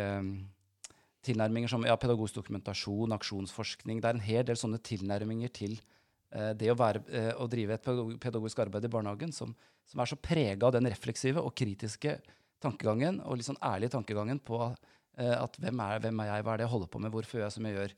tilnærminger 1.28 1.72
som 1.72 1.86
ja, 1.88 1.96
pedagogisk 2.00 2.40
dokumentasjon, 2.40 3.16
aksjonsforskning. 3.18 4.02
Det 4.02 4.10
er 4.10 4.18
en 4.18 4.26
hel 4.26 4.48
del 4.48 4.60
sånne 4.60 4.80
tilnærminger 4.84 5.54
til 5.56 5.78
eh, 5.78 6.54
det 6.58 6.72
å, 6.74 6.78
være, 6.80 7.04
eh, 7.12 7.32
å, 7.36 7.50
drive 7.52 7.78
et 7.78 7.88
pedagogisk 8.24 8.64
arbeid 8.66 8.88
i 8.88 8.92
barnehagen 8.94 9.36
som, 9.36 9.54
som 9.88 10.04
er 10.04 10.12
så 10.12 10.20
prega 10.20 10.70
av 10.70 10.76
den 10.78 10.90
refleksive 10.90 11.44
og 11.44 11.56
kritiske 11.58 12.18
tankegangen 12.64 13.22
og 13.26 13.38
litt 13.38 13.48
sånn 13.48 13.62
ærlige 13.62 13.94
tankegangen 13.98 14.42
på 14.44 14.60
eh, 14.66 15.36
at 15.36 15.60
hvem 15.62 15.84
er, 15.86 16.02
hvem 16.06 16.24
er, 16.24 16.32
jeg, 16.32 16.48
hva 16.48 16.56
er 16.56 16.62
det 16.62 16.68
jeg 16.68 16.74
holder 16.76 16.94
på 16.94 17.04
med, 17.04 17.14
hvorfor 17.14 17.40
gjør 17.40 17.48
jeg 17.48 17.58
som 17.58 17.70
jeg 17.70 17.78
gjør? 17.78 17.96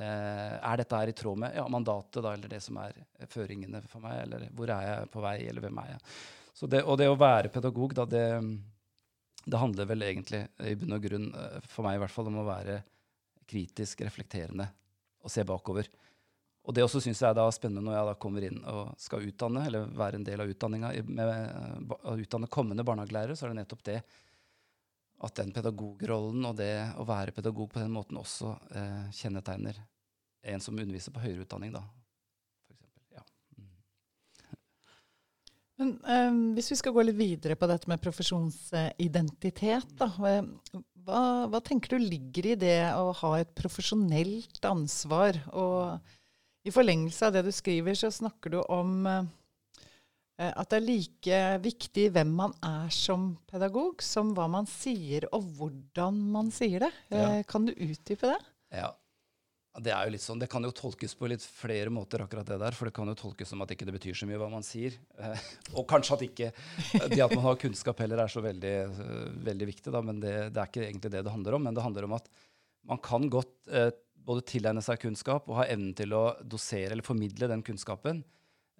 Eh, 0.00 0.56
er 0.56 0.80
dette 0.80 0.98
her 1.00 1.10
i 1.10 1.14
tråd 1.18 1.40
med 1.42 1.56
ja, 1.58 1.64
mandatet, 1.70 2.20
da, 2.22 2.34
eller 2.34 2.50
det 2.50 2.60
som 2.62 2.78
er 2.82 2.98
føringene 3.30 3.82
for 3.90 4.02
meg? 4.04 4.20
Eller 4.26 4.50
hvor 4.56 4.70
er 4.70 4.86
jeg 4.86 5.08
på 5.14 5.24
vei, 5.24 5.38
eller 5.50 5.66
hvem 5.66 5.80
er 5.82 5.94
jeg? 5.94 6.04
Det, 6.60 6.82
og 6.84 6.98
det 7.00 7.08
å 7.08 7.16
være 7.18 7.50
pedagog, 7.52 7.94
da, 7.96 8.04
det 8.04 8.24
det 9.44 9.60
handler 9.60 9.88
vel 9.88 10.04
egentlig 10.04 10.42
i 10.66 10.76
bunn 10.78 10.96
og 10.96 11.04
grunn, 11.04 11.28
eh, 11.34 11.58
for 11.70 11.86
meg 11.86 11.98
i 11.98 12.02
hvert 12.02 12.14
fall, 12.14 12.28
om 12.30 12.40
å 12.42 12.48
være 12.48 12.80
kritisk 13.50 14.04
reflekterende 14.06 14.68
og 15.20 15.32
se 15.32 15.44
bakover. 15.44 15.88
Og 16.68 16.76
det 16.76 16.84
også 16.84 17.00
syns 17.02 17.22
jeg 17.22 17.32
er 17.32 17.54
spennende 17.56 17.82
når 17.86 17.96
jeg 17.96 18.08
da 18.10 18.16
kommer 18.20 18.44
inn 18.46 18.58
og 18.68 18.90
skal 19.00 19.24
utdanne, 19.26 19.64
eller 19.66 19.88
være 19.96 20.20
en 20.20 20.26
del 20.26 20.42
av 20.44 20.50
utdanninga 20.52 20.90
med 21.08 21.94
å 21.96 22.16
utdanne 22.20 22.50
kommende 22.52 22.84
barnehagelærere, 22.86 23.36
så 23.36 23.46
er 23.46 23.54
det 23.54 23.62
nettopp 23.62 23.86
det 23.88 24.00
at 25.20 25.36
den 25.36 25.52
pedagogrollen 25.52 26.44
og 26.48 26.56
det 26.60 26.72
å 27.00 27.04
være 27.08 27.34
pedagog 27.36 27.72
på 27.72 27.80
den 27.80 27.92
måten 27.92 28.20
også 28.20 28.54
eh, 28.76 29.08
kjennetegner 29.16 29.80
en 30.52 30.62
som 30.64 30.78
underviser 30.78 31.12
på 31.12 31.20
høyere 31.24 31.44
utdanning, 31.44 31.74
da. 31.74 31.82
Men 35.80 35.96
um, 36.04 36.40
Hvis 36.56 36.70
vi 36.74 36.78
skal 36.82 36.92
gå 36.92 37.04
litt 37.06 37.16
videre 37.18 37.56
på 37.56 37.68
dette 37.70 37.88
med 37.88 38.02
profesjonsidentitet, 38.04 39.94
da, 39.96 40.10
hva, 40.12 41.20
hva, 41.48 41.60
tenker 41.64 41.96
du 41.96 42.04
ligger 42.04 42.52
i 42.52 42.56
det 42.60 42.78
å 42.98 43.14
ha 43.22 43.34
et 43.40 43.52
profesjonelt 43.56 44.60
ansvar? 44.68 45.40
Og 45.56 46.68
i 46.68 46.74
forlengelse 46.74 47.30
av 47.30 47.38
det 47.38 47.46
du 47.48 47.52
skriver, 47.56 47.96
så 47.96 48.12
snakker 48.12 48.52
du 48.52 48.58
om 48.66 49.08
uh, 49.08 49.24
at 50.50 50.68
det 50.68 50.82
er 50.82 50.86
like 50.86 51.40
viktig 51.64 52.10
hvem 52.12 52.36
man 52.42 52.52
er 52.60 52.92
som 52.92 53.32
pedagog, 53.48 54.04
som 54.04 54.34
hva 54.36 54.50
man 54.52 54.68
sier 54.68 55.30
og 55.32 55.48
hvordan 55.56 56.20
man 56.36 56.52
sier 56.52 56.84
det. 56.84 56.92
Ja. 57.08 57.38
Uh, 57.38 57.42
kan 57.48 57.64
du 57.68 57.72
utdype 57.72 58.34
det? 58.34 58.40
Ja, 58.76 58.92
det 59.78 59.92
er 59.94 60.08
jo 60.08 60.12
litt 60.16 60.24
sånn, 60.24 60.40
det 60.42 60.48
kan 60.50 60.64
jo 60.66 60.72
tolkes 60.74 61.12
på 61.14 61.28
litt 61.30 61.44
flere 61.46 61.92
måter, 61.94 62.24
akkurat 62.24 62.48
det 62.48 62.58
der. 62.58 62.74
For 62.74 62.88
det 62.88 62.94
kan 62.96 63.06
jo 63.06 63.14
tolkes 63.18 63.52
som 63.52 63.62
at 63.62 63.70
ikke 63.70 63.86
det 63.86 63.94
betyr 63.94 64.18
så 64.18 64.26
mye 64.26 64.40
hva 64.40 64.48
man 64.50 64.66
sier. 64.66 64.96
Eh, 65.22 65.44
og 65.78 65.86
kanskje 65.90 66.16
at 66.16 66.24
ikke 66.26 66.48
det 67.12 67.22
at 67.22 67.34
man 67.36 67.44
har 67.46 67.60
kunnskap 67.62 68.02
heller 68.02 68.24
er 68.24 68.32
så 68.32 68.42
veldig, 68.42 68.74
uh, 68.90 69.28
veldig 69.46 69.68
viktig, 69.70 69.92
da. 69.94 70.02
Men 70.02 70.18
det, 70.22 70.34
det, 70.50 70.58
er 70.58 70.72
ikke 70.72 70.86
egentlig 70.88 71.14
det 71.14 71.22
det 71.26 71.34
handler 71.36 71.58
om. 71.58 71.68
Men 71.68 71.78
det 71.78 71.86
handler 71.86 72.08
om 72.08 72.18
at 72.18 72.26
man 72.90 72.98
kan 73.04 73.28
godt, 73.30 73.54
eh, 73.70 73.92
både 74.26 74.44
tilegne 74.48 74.82
seg 74.84 75.00
kunnskap 75.02 75.48
og 75.48 75.60
ha 75.60 75.68
evnen 75.70 75.94
til 75.96 76.12
å 76.16 76.24
dosere 76.42 76.94
eller 76.94 77.06
formidle 77.06 77.48
den 77.50 77.62
kunnskapen. 77.64 78.22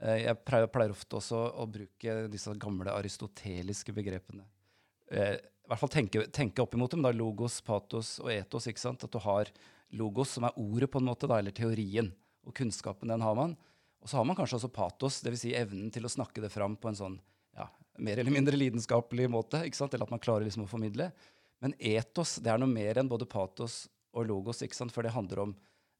Eh, 0.00 0.24
jeg 0.24 0.38
pleier, 0.48 0.68
pleier, 0.72 0.94
ofte 0.94 1.18
også 1.20 1.40
å 1.60 1.66
bruke 1.70 2.16
disse 2.32 2.54
gamle 2.60 2.92
aristoteliske 2.96 3.94
begrepene. 3.96 4.46
Eh, 5.10 5.36
I 5.36 5.70
hvert 5.70 5.82
fall 5.82 5.92
tenke, 5.92 6.24
tenke 6.34 6.64
opp 6.64 6.74
imot 6.74 6.96
dem. 6.96 7.04
da, 7.06 7.12
Logos, 7.12 7.60
patos 7.62 8.18
og 8.22 8.32
etos. 8.32 8.66
ikke 8.66 8.82
sant? 8.82 9.04
At 9.04 9.12
du 9.12 9.20
har 9.22 9.52
logos, 9.96 10.36
som 10.36 10.46
er 10.46 10.56
ordet, 10.60 10.90
på 10.90 11.00
en 11.00 11.08
måte, 11.08 11.28
da, 11.30 11.38
eller 11.40 11.54
teorien. 11.54 12.10
Og 12.46 12.54
kunnskapen, 12.56 13.10
den 13.10 13.24
har 13.24 13.36
man. 13.38 13.56
Og 14.00 14.08
så 14.08 14.16
har 14.16 14.26
man 14.28 14.36
kanskje 14.38 14.60
også 14.60 14.72
patos, 14.72 15.20
dvs. 15.24 15.42
Si 15.42 15.54
evnen 15.56 15.90
til 15.92 16.06
å 16.06 16.12
snakke 16.12 16.42
det 16.42 16.52
fram 16.52 16.76
på 16.80 16.90
en 16.90 16.98
sånn 16.98 17.18
ja, 17.56 17.66
mer 18.00 18.20
eller 18.20 18.32
mindre 18.32 18.56
lidenskapelig 18.56 19.28
måte. 19.32 19.64
ikke 19.66 19.76
sant? 19.76 19.94
Eller 19.94 20.08
at 20.08 20.14
man 20.14 20.22
klarer 20.22 20.46
liksom 20.46 20.64
å 20.64 20.70
formidle. 20.70 21.10
Men 21.60 21.74
etos 21.76 22.38
det 22.40 22.52
er 22.52 22.60
noe 22.60 22.70
mer 22.70 23.00
enn 23.00 23.10
både 23.10 23.28
patos 23.28 23.84
og 24.16 24.26
logos, 24.26 24.62
ikke 24.64 24.78
sant? 24.78 24.94
for 24.94 25.06
det 25.06 25.12
handler 25.14 25.44
om 25.44 25.52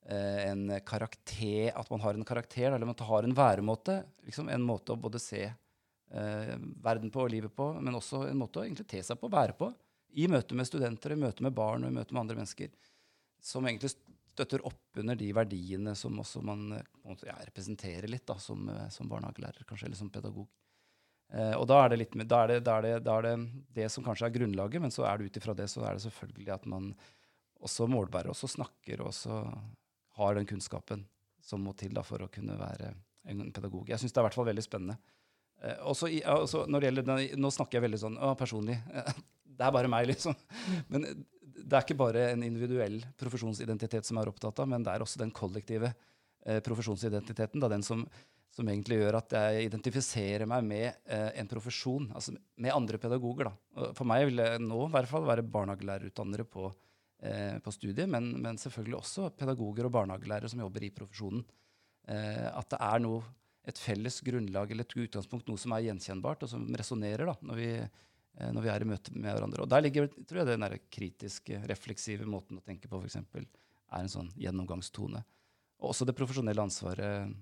eh, 0.09 0.49
en 0.49 0.65
karakter, 0.87 1.71
at 1.77 1.91
man 1.93 2.03
har 2.03 2.17
en 2.17 2.27
karakter, 2.27 2.71
eller 2.71 2.89
at 2.89 2.93
man 2.95 3.11
har 3.11 3.29
en 3.29 3.37
væremåte. 3.37 4.01
Liksom 4.27 4.49
en 4.51 4.65
måte 4.65 4.97
å 4.97 5.01
både 5.01 5.21
se 5.23 5.45
eh, 5.45 6.55
verden 6.83 7.13
på 7.13 7.27
og 7.27 7.35
livet 7.35 7.55
på, 7.55 7.73
men 7.79 8.01
også 8.01 8.25
en 8.31 8.41
måte 8.41 8.63
å 8.63 8.67
egentlig 8.67 8.89
te 8.91 9.05
seg 9.05 9.21
på 9.21 9.29
og 9.29 9.37
være 9.37 9.59
på. 9.61 9.71
I 10.19 10.27
møte 10.27 10.57
med 10.59 10.67
studenter, 10.67 11.15
i 11.15 11.21
møte 11.21 11.45
med 11.45 11.55
barn 11.55 11.85
og 11.85 11.93
i 11.93 11.99
møte 12.01 12.17
med 12.17 12.25
andre 12.25 12.41
mennesker. 12.41 12.73
Som 13.43 13.67
egentlig 13.67 13.93
støtter 13.95 14.63
opp 14.67 14.99
under 15.01 15.19
de 15.19 15.29
verdiene 15.37 15.95
som 15.99 16.19
også 16.23 16.43
man 16.45 16.71
ja, 17.27 17.37
representerer 17.45 18.09
litt 18.09 18.27
da, 18.29 18.39
som, 18.41 18.69
eh, 18.69 18.89
som, 18.93 19.09
barnehagelærer, 19.11 19.67
kanskje, 19.69 19.89
eller 19.89 20.01
som 20.01 20.11
pedagog. 20.13 20.49
Eh, 21.33 21.55
og 21.59 21.67
da 21.71 21.83
er, 21.85 21.97
litt, 22.01 22.15
da, 22.25 22.43
er 22.45 22.55
det, 22.55 22.61
da, 22.67 22.79
er 22.79 22.87
det, 22.87 22.95
da 23.07 23.19
er, 23.19 23.29
det, 23.29 23.65
det 23.77 23.89
som 23.93 24.07
kanskje 24.07 24.31
er 24.31 24.35
grunnlaget, 24.39 24.83
men 24.83 24.95
så 24.95 25.07
er 25.09 25.19
det 25.19 25.31
ut 25.31 25.41
ifra 25.41 25.55
det 25.59 25.69
så 25.71 25.85
er 25.85 25.99
det 25.99 26.05
selvfølgelig 26.07 26.55
at 26.57 26.67
man 26.71 26.93
også 27.61 27.87
målbærer, 27.91 28.33
også 28.33 28.49
snakker 28.57 29.03
og 29.03 29.11
også 29.13 29.43
har 30.21 30.37
den 30.37 30.49
kunnskapen 30.49 31.05
som 31.45 31.63
må 31.65 31.75
til 31.79 31.93
da, 31.97 32.05
for 32.07 32.23
å 32.25 32.31
kunne 32.33 32.57
være 32.59 32.95
en 33.31 33.51
pedagog. 33.53 33.89
Jeg 33.91 34.01
syns 34.01 34.15
det 34.15 34.21
er 34.21 34.25
i 34.25 34.29
hvert 34.31 34.39
fall 34.39 34.49
veldig 34.49 34.65
spennende. 34.65 34.97
Eh, 35.61 35.77
også, 35.85 36.09
også 36.33 36.65
når 36.69 36.81
det 36.81 36.91
gjelder, 36.91 37.27
Nå 37.37 37.53
snakker 37.53 37.79
jeg 37.79 37.87
veldig 37.89 38.01
sånn 38.01 38.17
å, 38.17 38.33
personlig. 38.39 38.79
det 39.61 39.67
er 39.67 39.75
bare 39.77 39.91
meg, 39.93 40.09
liksom. 40.11 40.37
Men 40.93 41.07
det 41.63 41.77
er 41.77 41.87
ikke 41.87 42.01
bare 42.01 42.27
en 42.33 42.45
individuell 42.47 42.99
profesjonsidentitet 43.21 44.09
som 44.09 44.21
er 44.21 44.31
opptatt 44.31 44.63
av, 44.63 44.69
men 44.71 44.85
det 44.87 44.93
er 44.93 45.05
også 45.05 45.21
den 45.23 45.33
kollektive 45.35 45.93
eh, 45.93 46.61
profesjonsidentiteten. 46.65 47.63
Da, 47.63 47.71
den 47.73 47.85
som, 47.87 48.05
som, 48.55 48.69
egentlig 48.69 49.01
gjør 49.01 49.21
at 49.21 49.35
jeg 49.39 49.71
identifiserer 49.71 50.49
meg 50.51 50.67
med 50.67 50.87
eh, 51.07 51.31
en 51.41 51.51
profesjon, 51.51 52.11
altså 52.15 52.37
med 52.37 52.75
andre 52.75 53.01
pedagoger. 53.03 53.51
Da. 53.51 53.91
For 53.99 54.09
meg 54.09 54.29
vil 54.29 54.43
det 54.43 54.53
nå 54.65 54.87
i 54.87 54.95
hvert 54.97 55.11
fall 55.11 55.29
være 55.29 55.47
barnehagelærerutdannere 55.47 56.49
på 56.49 56.71
eh, 57.23 57.59
på 57.63 57.73
studiet, 57.75 58.09
men, 58.09 58.33
men, 58.41 58.59
selvfølgelig 58.61 59.01
også 59.01 59.31
pedagoger 59.39 59.89
og 59.89 59.95
barnehagelærere 59.99 60.51
som 60.51 60.63
jobber 60.65 60.87
i 60.87 60.95
profesjonen. 60.95 61.45
Eh, 62.09 62.49
at 62.51 62.71
det 62.73 62.81
er 62.81 63.05
noe, 63.05 63.23
et 63.69 63.77
felles 63.77 64.17
grunnlag 64.25 64.71
eller 64.73 64.87
et 64.87 64.95
utgangspunkt, 65.03 65.51
noe 65.51 65.61
som 65.61 65.75
er 65.77 65.85
gjenkjennbart, 65.85 66.47
og 66.47 66.49
som 66.49 66.63
resonnerer 66.81 67.29
når, 67.45 67.59
eh, 67.61 68.07
når, 68.39 68.63
vi 68.63 68.71
er 68.73 68.85
i 68.85 68.89
møte 68.89 69.13
med 69.15 69.35
hverandre. 69.35 69.65
Og 69.65 69.69
Der 69.69 69.83
ligger 69.85 70.07
tror 70.09 70.41
jeg, 70.41 70.49
den 70.49 70.65
der 70.65 70.77
kritiske, 70.93 71.59
refleksive 71.69 72.29
måten 72.29 72.61
å 72.61 72.65
tenke 72.65 72.89
på 72.89 73.01
f.eks. 73.03 73.19
er 73.35 73.99
en 73.99 74.13
sånn 74.13 74.31
gjennomgangstone. 74.39 75.23
Og 75.81 75.91
også 75.93 76.07
det 76.09 76.17
profesjonelle 76.17 76.63
ansvaret 76.63 77.33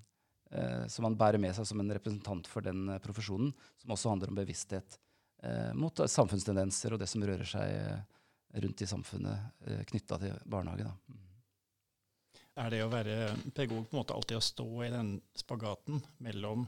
eh, 0.51 0.87
som 0.87 1.07
man 1.07 1.17
bærer 1.19 1.41
med 1.41 1.55
seg 1.55 1.67
som 1.67 1.79
en 1.83 1.93
representant 1.95 2.47
for 2.49 2.65
den 2.65 2.87
eh, 2.89 3.01
profesjonen, 3.03 3.53
som 3.81 3.95
også 3.95 4.13
handler 4.13 4.31
om 4.31 4.39
bevissthet 4.39 4.99
eh, 5.43 5.71
mot 5.77 6.03
samfunnstendenser 6.09 6.95
og 6.95 7.03
det 7.03 7.09
som 7.11 7.23
rører 7.25 7.47
seg 7.47 7.75
eh, 7.75 8.19
rundt 8.63 8.81
i 8.81 8.89
samfunnet 8.89 9.65
eh, 9.67 9.83
knytta 9.91 10.19
til 10.23 10.37
barnehage. 10.49 10.87
Da. 10.87 10.95
Mm. 11.13 11.25
Er 12.59 12.73
det 12.73 12.83
å 12.83 12.91
være 12.91 13.17
pedagog 13.53 13.85
på 13.87 13.95
en 13.95 14.01
måte 14.01 14.15
alltid 14.15 14.39
å 14.39 14.43
stå 14.43 14.67
i 14.83 14.91
den 14.91 15.13
spagaten 15.37 16.01
mellom, 16.23 16.65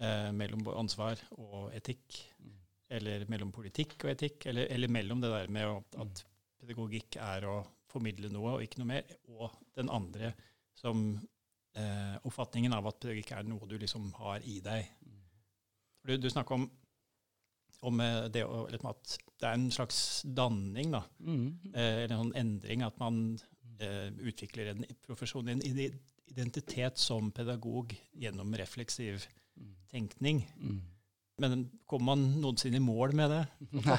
eh, 0.00 0.30
mellom 0.32 0.66
ansvar 0.76 1.20
og 1.38 1.70
etikk? 1.76 2.20
Mm. 2.42 2.56
Eller 2.88 3.24
mellom 3.30 3.52
politikk 3.54 4.04
og 4.04 4.12
etikk? 4.12 4.48
Eller, 4.50 4.70
eller 4.72 4.92
mellom 4.92 5.22
det 5.22 5.32
der 5.32 5.52
med 5.52 5.68
å, 5.68 5.80
at 6.04 6.22
pedagogikk 6.60 7.18
er 7.22 7.48
å 7.50 7.56
formidle 7.90 8.30
noe 8.32 8.56
og 8.56 8.64
ikke 8.64 8.82
noe 8.82 8.90
mer, 8.90 9.16
og 9.32 9.54
den 9.76 9.90
andre 9.92 10.32
som 10.76 11.02
eh, 11.76 12.16
oppfatningen 12.26 12.74
av 12.76 12.88
at 12.90 12.98
pedagogikk 13.00 13.32
er 13.36 13.46
noe 13.48 13.68
du 13.70 13.76
liksom 13.80 14.10
har 14.18 14.44
i 14.44 14.58
deg. 14.64 14.90
Du, 16.06 16.16
du 16.20 16.28
snakker 16.30 16.60
om 16.60 16.68
om 17.86 18.00
det, 18.32 18.42
å, 18.46 18.64
at 18.88 19.16
det 19.36 19.46
er 19.46 19.54
en 19.56 19.68
slags 19.74 19.98
danning, 20.24 20.94
da. 20.94 21.02
Mm. 21.20 21.46
Eh, 21.72 21.92
eller 22.04 22.14
en 22.16 22.22
sånn 22.24 22.38
endring. 22.40 22.82
At 22.86 22.98
man 23.02 23.20
eh, 23.82 24.08
utvikler 24.26 24.72
en 24.72 24.84
profesjon, 25.06 25.50
en 25.52 25.62
identitet 25.62 26.98
som 27.00 27.30
pedagog 27.36 27.94
gjennom 28.16 28.54
refleksiv 28.58 29.26
mm. 29.60 29.72
tenkning. 29.92 30.42
Mm. 30.56 30.80
Men 31.42 31.66
kommer 31.88 32.14
man 32.14 32.24
noensinne 32.40 32.80
i 32.80 32.84
mål 32.84 33.12
med 33.18 33.32
det? 33.34 33.42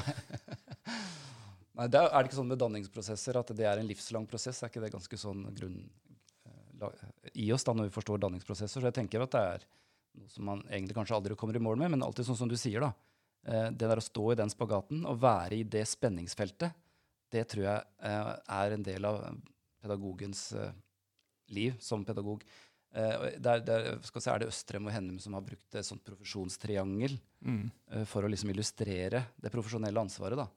Nei, 1.78 1.86
det 1.94 2.02
er 2.02 2.10
det 2.10 2.26
ikke 2.26 2.40
sånn 2.40 2.50
med 2.50 2.62
danningsprosesser 2.62 3.38
at 3.38 3.52
det 3.58 3.68
er 3.70 3.78
en 3.78 3.90
livslang 3.90 4.26
prosess. 4.30 4.64
Er 4.64 4.72
ikke 4.72 4.82
det 4.82 4.94
ganske 4.96 5.20
sånn 5.22 5.44
grunn 5.58 5.82
eh, 6.50 6.94
i 7.38 7.52
oss 7.54 7.68
da 7.68 7.76
når 7.78 7.92
vi 7.92 7.98
forstår 8.00 8.24
danningsprosesser? 8.24 8.82
Så 8.82 8.90
jeg 8.90 8.98
tenker 8.98 9.22
at 9.26 9.36
det 9.36 9.44
er 9.52 9.68
noe 10.18 10.32
som 10.34 10.50
man 10.50 10.64
egentlig 10.72 10.98
kanskje 10.98 11.20
aldri 11.20 11.38
kommer 11.38 11.60
i 11.60 11.62
mål 11.62 11.78
med, 11.78 11.94
men 11.94 12.06
alltid 12.06 12.26
sånn 12.26 12.40
som 12.40 12.50
du 12.50 12.58
sier, 12.58 12.82
da 12.82 12.96
Eh, 13.48 13.70
det 13.72 13.88
der 13.88 14.02
å 14.02 14.04
stå 14.04 14.32
i 14.34 14.40
den 14.40 14.52
spagaten 14.52 15.06
og 15.08 15.22
være 15.24 15.62
i 15.62 15.68
det 15.68 15.86
spenningsfeltet, 15.88 16.76
det 17.32 17.46
tror 17.52 17.64
jeg 17.64 17.86
eh, 18.10 18.34
er 18.60 18.76
en 18.76 18.84
del 18.84 19.08
av 19.08 19.22
pedagogens 19.84 20.50
liv 21.54 21.78
som 21.80 22.04
pedagog. 22.04 22.42
Der, 22.98 23.60
der 23.62 23.84
si, 24.02 24.30
er 24.32 24.42
det 24.42 24.48
Østrem 24.50 24.88
og 24.90 24.94
Hennum 24.96 25.20
som 25.22 25.36
har 25.38 25.44
brukt 25.46 25.76
et 25.78 25.86
sånt 25.86 26.02
profesjonstriangel 26.08 27.14
mm. 27.46 27.66
for 28.10 28.26
å 28.26 28.32
liksom 28.32 28.50
illustrere 28.50 29.22
det 29.38 29.52
profesjonelle 29.54 30.02
ansvaret. 30.02 30.40
Da. 30.40 30.48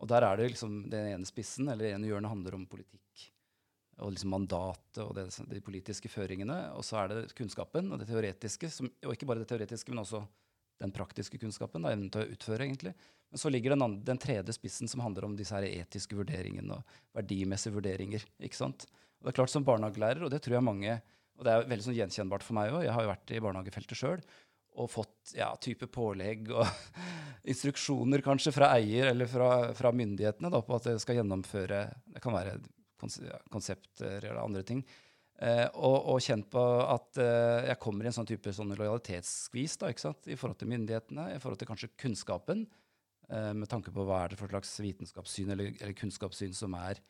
Og 0.00 0.08
der 0.08 0.24
er 0.24 0.40
det 0.40 0.54
liksom 0.54 0.78
den 0.88 1.10
ene 1.12 1.28
spissen, 1.28 1.68
eller 1.68 1.84
det 1.84 1.92
ene 1.98 2.08
hjørnet, 2.08 2.32
handler 2.32 2.56
om 2.56 2.64
politikk 2.70 3.26
og 4.02 4.10
liksom 4.10 4.32
mandatet 4.34 5.02
og 5.04 5.12
det, 5.14 5.28
de 5.50 5.60
politiske 5.62 6.10
føringene. 6.10 6.56
Og 6.74 6.82
så 6.86 7.02
er 7.02 7.12
det 7.12 7.34
kunnskapen 7.38 7.92
og 7.92 8.00
det 8.00 8.08
teoretiske, 8.08 8.70
som, 8.72 8.88
og 9.04 9.14
ikke 9.14 9.28
bare 9.30 9.44
det 9.44 9.50
teoretiske, 9.52 9.92
men 9.92 10.02
også 10.02 10.24
den 10.82 10.92
praktiske 10.94 11.38
kunnskapen, 11.38 11.84
da, 11.84 11.92
evnen 11.94 12.10
til 12.12 12.24
å 12.24 12.34
utføre. 12.34 12.66
egentlig. 12.66 12.94
Men 13.30 13.42
så 13.42 13.50
ligger 13.50 13.74
den, 13.74 13.84
andre, 13.86 14.02
den 14.10 14.20
tredje 14.20 14.56
spissen 14.56 14.90
som 14.90 15.02
handler 15.04 15.28
om 15.28 15.36
disse 15.38 15.54
her 15.54 15.66
etiske 15.68 16.18
vurderingene 16.18 16.76
og 16.76 16.96
verdimessige 17.14 17.76
vurderinger. 17.76 18.26
ikke 18.42 18.58
sant? 18.58 18.88
Og 19.20 19.26
det 19.26 19.32
er 19.32 19.38
klart 19.38 19.54
Som 19.54 19.66
barnehagelærer, 19.66 20.24
og 20.24 20.30
det 20.34 20.42
tror 20.42 20.58
jeg 20.58 20.66
mange, 20.66 20.98
og 21.38 21.46
det 21.46 21.52
er 21.52 21.68
veldig 21.70 21.86
sånn 21.86 21.98
gjenkjennbart 21.98 22.46
for 22.46 22.56
meg 22.58 22.72
òg, 22.72 22.84
jeg 22.86 22.94
har 22.94 23.06
jo 23.06 23.12
vært 23.12 23.32
i 23.34 23.42
barnehagefeltet 23.42 23.98
sjøl 23.98 24.24
og 24.74 24.90
fått 24.90 25.34
ja, 25.38 25.52
type 25.62 25.86
pålegg 25.92 26.50
og 26.54 26.66
instruksjoner 27.50 28.24
kanskje 28.26 28.52
fra 28.54 28.72
eier 28.74 29.12
eller 29.12 29.30
fra, 29.30 29.50
fra 29.76 29.92
myndighetene 29.94 30.50
da, 30.50 30.60
på 30.66 30.76
at 30.76 30.88
det 30.88 30.98
skal 31.02 31.20
gjennomføre 31.20 31.84
Det 32.16 32.22
kan 32.22 32.34
være 32.34 32.56
konsepter 33.52 34.24
eller 34.24 34.40
andre 34.40 34.62
ting. 34.66 34.80
Eh, 35.42 35.66
og, 35.74 35.96
og, 36.14 36.20
kjent 36.22 36.46
på 36.50 36.62
at 36.62 37.18
eh, 37.18 37.66
jeg 37.68 37.80
kommer 37.82 38.06
i 38.06 38.10
en 38.10 38.14
sånn 38.16 38.28
type 38.28 38.52
sånn 38.54 38.70
lojalitetsskvis 38.78 39.76
da, 39.82 39.90
ikke 39.90 40.04
sant? 40.04 40.28
i 40.30 40.38
forhold 40.38 40.60
til 40.60 40.70
myndighetene, 40.70 41.26
i 41.34 41.40
forhold 41.42 41.60
til 41.60 41.68
kanskje 41.68 41.90
kunnskapen, 42.00 42.62
eh, 43.28 43.50
med 43.52 43.68
tanke 43.70 43.92
på 43.94 44.06
hva 44.06 44.22
er 44.22 44.32
det 44.32 44.38
for 44.40 44.52
slags 44.52 44.72
vitenskapssyn 44.78 45.50
eller, 45.52 45.74
eller 45.80 45.98
kunnskapssyn 45.98 46.54
som, 46.54 46.78
er, 46.78 47.02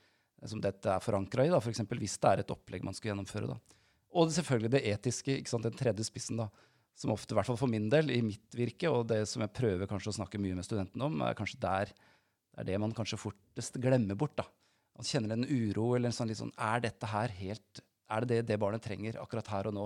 som 0.48 0.62
dette 0.64 0.88
er 0.88 1.04
forankra 1.04 1.44
i, 1.46 1.52
f.eks. 1.52 1.84
For 1.84 2.00
hvis 2.00 2.16
det 2.24 2.32
er 2.32 2.42
et 2.42 2.54
opplegg 2.56 2.86
man 2.88 2.96
skal 2.96 3.12
gjennomføre. 3.12 3.52
Da. 3.52 3.83
Og 4.14 4.30
selvfølgelig 4.34 4.72
det 4.76 4.84
etiske, 4.92 5.38
den 5.42 5.78
tredje 5.78 6.06
spissen, 6.06 6.38
da, 6.38 6.48
som 6.94 7.10
ofte, 7.14 7.34
i 7.34 7.38
hvert 7.38 7.48
fall 7.48 7.58
for 7.58 7.70
min 7.70 7.88
del, 7.90 8.12
i 8.14 8.20
mitt 8.22 8.54
virke, 8.54 8.90
og 8.90 9.08
det 9.10 9.24
som 9.26 9.42
jeg 9.42 9.54
prøver 9.56 9.90
kanskje 9.90 10.12
å 10.12 10.18
snakke 10.20 10.38
mye 10.38 10.58
med 10.58 10.66
studentene 10.66 11.08
om, 11.08 11.24
er 11.26 11.38
kanskje 11.38 11.62
der 11.62 11.94
det 12.54 12.62
er 12.62 12.68
det 12.68 12.78
man 12.78 12.94
kanskje 12.94 13.18
fortest 13.18 13.80
glemmer 13.82 14.14
bort. 14.14 14.36
da. 14.38 14.46
Man 14.94 15.08
kjenner 15.08 15.34
en 15.34 15.48
uro 15.48 15.88
eller 15.96 16.12
en 16.12 16.14
sånn 16.14 16.30
litt 16.30 16.38
sånn 16.38 16.54
Er 16.54 16.84
dette 16.84 17.08
her 17.10 17.32
helt 17.34 17.80
er 18.14 18.22
det 18.22 18.28
det 18.30 18.46
det 18.52 18.60
barnet 18.60 18.84
trenger 18.84 19.18
akkurat 19.18 19.48
her 19.50 19.68
og 19.70 19.74
nå? 19.74 19.84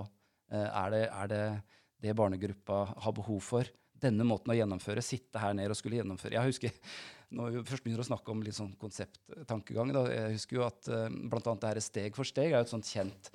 Eh, 0.51 0.67
er 0.67 0.93
det, 0.93 1.03
er 1.07 1.31
det 1.31 1.43
det 2.03 2.15
barnegruppa 2.15 2.81
har 2.93 3.15
behov 3.15 3.41
for? 3.41 3.69
Denne 3.99 4.23
måten 4.27 4.53
å 4.53 4.55
gjennomføre, 4.55 5.01
sitte 5.03 5.41
her 5.41 5.55
ned 5.57 5.71
og 5.71 5.79
skulle 5.79 5.97
gjennomføre. 5.99 6.37
Jeg 6.37 6.53
husker, 6.53 6.75
Når 7.35 7.51
vi 7.51 7.63
først 7.67 7.83
begynner 7.83 8.01
å 8.01 8.07
snakke 8.07 8.31
om 8.31 8.43
litt 8.45 8.57
sånn 8.57 8.71
konsepttankegang 8.79 9.91
da, 9.93 10.05
Jeg 10.09 10.37
husker 10.37 10.59
jo 10.59 10.67
at 10.67 10.87
blant 10.89 11.45
bl.a. 11.45 11.55
det 11.55 11.73
her 11.73 11.81
steg 11.83 12.15
for 12.15 12.27
steg 12.27 12.51
er 12.53 12.59
jo 12.59 12.67
et 12.67 12.75
sånt 12.75 12.89
kjent 12.89 13.31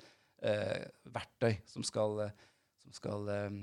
verktøy 1.15 1.57
som 1.69 1.85
skal, 1.87 2.21
uh, 2.27 2.47
som 2.83 2.95
skal 2.95 3.29
uh, 3.31 3.59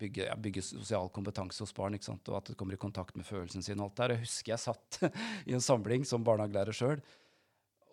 bygge, 0.00 0.28
ja, 0.28 0.36
bygge, 0.36 0.64
sosial 0.66 1.10
kompetanse 1.14 1.62
hos 1.64 1.74
barn. 1.76 1.96
Og 1.96 2.38
at 2.38 2.52
det 2.52 2.58
kommer 2.60 2.76
i 2.76 2.80
kontakt 2.80 3.16
med 3.16 3.28
følelsene 3.28 3.64
sine. 3.64 3.80
og 3.82 3.92
alt 3.92 4.00
der. 4.02 4.16
Jeg 4.16 4.26
husker 4.26 4.54
jeg 4.54 4.64
satt 4.64 5.00
i 5.48 5.56
en 5.56 5.64
samling 5.64 6.06
som 6.08 6.26
barnehagelærer 6.26 6.76
sjøl 6.76 7.04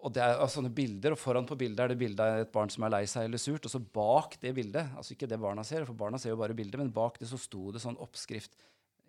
og 0.02 0.14
det 0.16 0.22
er 0.24 0.40
altså, 0.40 0.60
sånne 0.60 0.74
bilder, 0.74 1.14
og 1.14 1.20
Foran 1.22 1.48
på 1.48 1.58
bildet 1.60 1.84
er 1.84 1.92
det 1.94 2.00
bilde 2.02 2.26
av 2.26 2.42
et 2.42 2.52
barn 2.54 2.72
som 2.74 2.86
er 2.88 2.94
lei 2.96 3.04
seg 3.10 3.28
eller 3.28 3.42
surt. 3.42 3.68
Og 3.68 3.74
så 3.74 3.82
bak 3.82 4.38
det 4.42 4.54
bildet, 4.58 4.96
altså 4.98 5.14
ikke 5.14 5.30
det 5.30 5.40
barna 5.42 5.66
ser, 5.68 5.86
for 5.86 5.98
barna 5.98 6.18
ser 6.22 6.34
jo 6.34 6.40
bare 6.42 6.58
bildet, 6.58 6.80
men 6.82 6.90
bak 6.96 7.20
det 7.22 7.30
så 7.30 7.38
sto 7.42 7.70
det 7.74 7.84
sånn 7.84 8.00
oppskrift. 8.02 8.56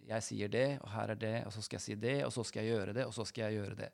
Jeg 0.08 0.26
sier 0.26 0.52
det, 0.52 0.66
og 0.82 0.90
her 0.92 1.14
er 1.14 1.20
det, 1.20 1.36
og 1.48 1.54
så 1.54 1.64
skal 1.64 1.78
jeg 1.78 1.86
si 1.86 1.96
det, 2.02 2.18
og 2.26 2.32
så 2.34 2.44
skal 2.44 2.66
jeg 2.66 2.76
gjøre 2.76 2.96
det, 2.98 3.06
og 3.08 3.14
så 3.16 3.24
skal 3.28 3.46
jeg 3.46 3.62
gjøre 3.62 3.78
det. 3.78 3.88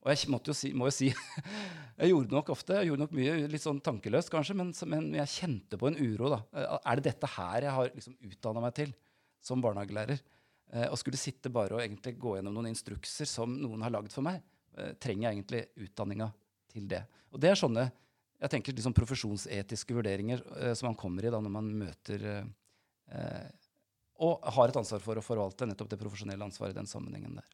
Og 0.00 0.10
jeg 0.12 0.30
måtte 0.32 0.52
jo 0.52 0.56
si, 0.56 0.72
må 0.72 0.88
jo 0.88 0.94
si 0.96 1.10
Jeg 2.00 2.14
gjorde 2.14 2.32
nok 2.32 2.50
ofte, 2.54 2.78
jeg 2.78 2.88
gjorde 2.88 3.04
nok 3.04 3.16
mye, 3.18 3.32
litt 3.52 3.60
sånn 3.60 3.82
tankeløst 3.84 4.32
kanskje, 4.32 4.54
men, 4.56 4.70
men 4.88 5.10
jeg 5.18 5.32
kjente 5.34 5.76
på 5.76 5.90
en 5.90 5.98
uro. 6.00 6.30
da. 6.32 6.38
Eh, 6.56 6.76
er 6.80 7.00
det 7.00 7.10
dette 7.10 7.28
her 7.34 7.66
jeg 7.66 7.74
har 7.76 7.90
liksom 7.92 8.14
utdanna 8.30 8.62
meg 8.64 8.76
til 8.78 8.94
som 9.44 9.60
barnehagelærer? 9.60 10.22
Eh, 10.72 10.86
og 10.88 10.96
skulle 10.96 11.20
sitte 11.20 11.52
bare 11.52 11.76
og 11.76 11.84
egentlig 11.84 12.14
gå 12.16 12.38
gjennom 12.38 12.56
noen 12.56 12.70
instrukser 12.72 13.28
som 13.28 13.52
noen 13.52 13.84
har 13.84 13.92
lagd 13.92 14.16
for 14.16 14.24
meg, 14.24 14.40
eh, 14.78 14.94
trenger 14.96 15.28
jeg 15.28 15.36
egentlig 15.36 15.62
utdanninga 15.88 16.30
til 16.72 16.88
det. 16.88 17.02
Og 17.34 17.42
det 17.42 17.52
er 17.52 17.60
sånne 17.60 17.90
jeg 18.40 18.52
tenker 18.54 18.76
liksom 18.76 18.96
profesjonsetiske 18.96 19.94
vurderinger 19.96 20.42
eh, 20.56 20.74
som 20.78 20.88
man 20.88 20.98
kommer 20.98 21.26
i 21.26 21.32
da 21.32 21.40
når 21.42 21.52
man 21.52 21.68
møter 21.82 22.24
eh, 22.30 23.48
Og 24.24 24.52
har 24.56 24.70
et 24.70 24.78
ansvar 24.80 25.02
for 25.04 25.20
å 25.20 25.24
forvalte 25.24 25.68
nettopp 25.68 25.92
det 25.92 26.00
profesjonelle 26.00 26.46
ansvaret 26.46 26.72
i 26.72 26.80
den 26.80 26.88
sammenhengen 26.88 27.36
der. 27.36 27.50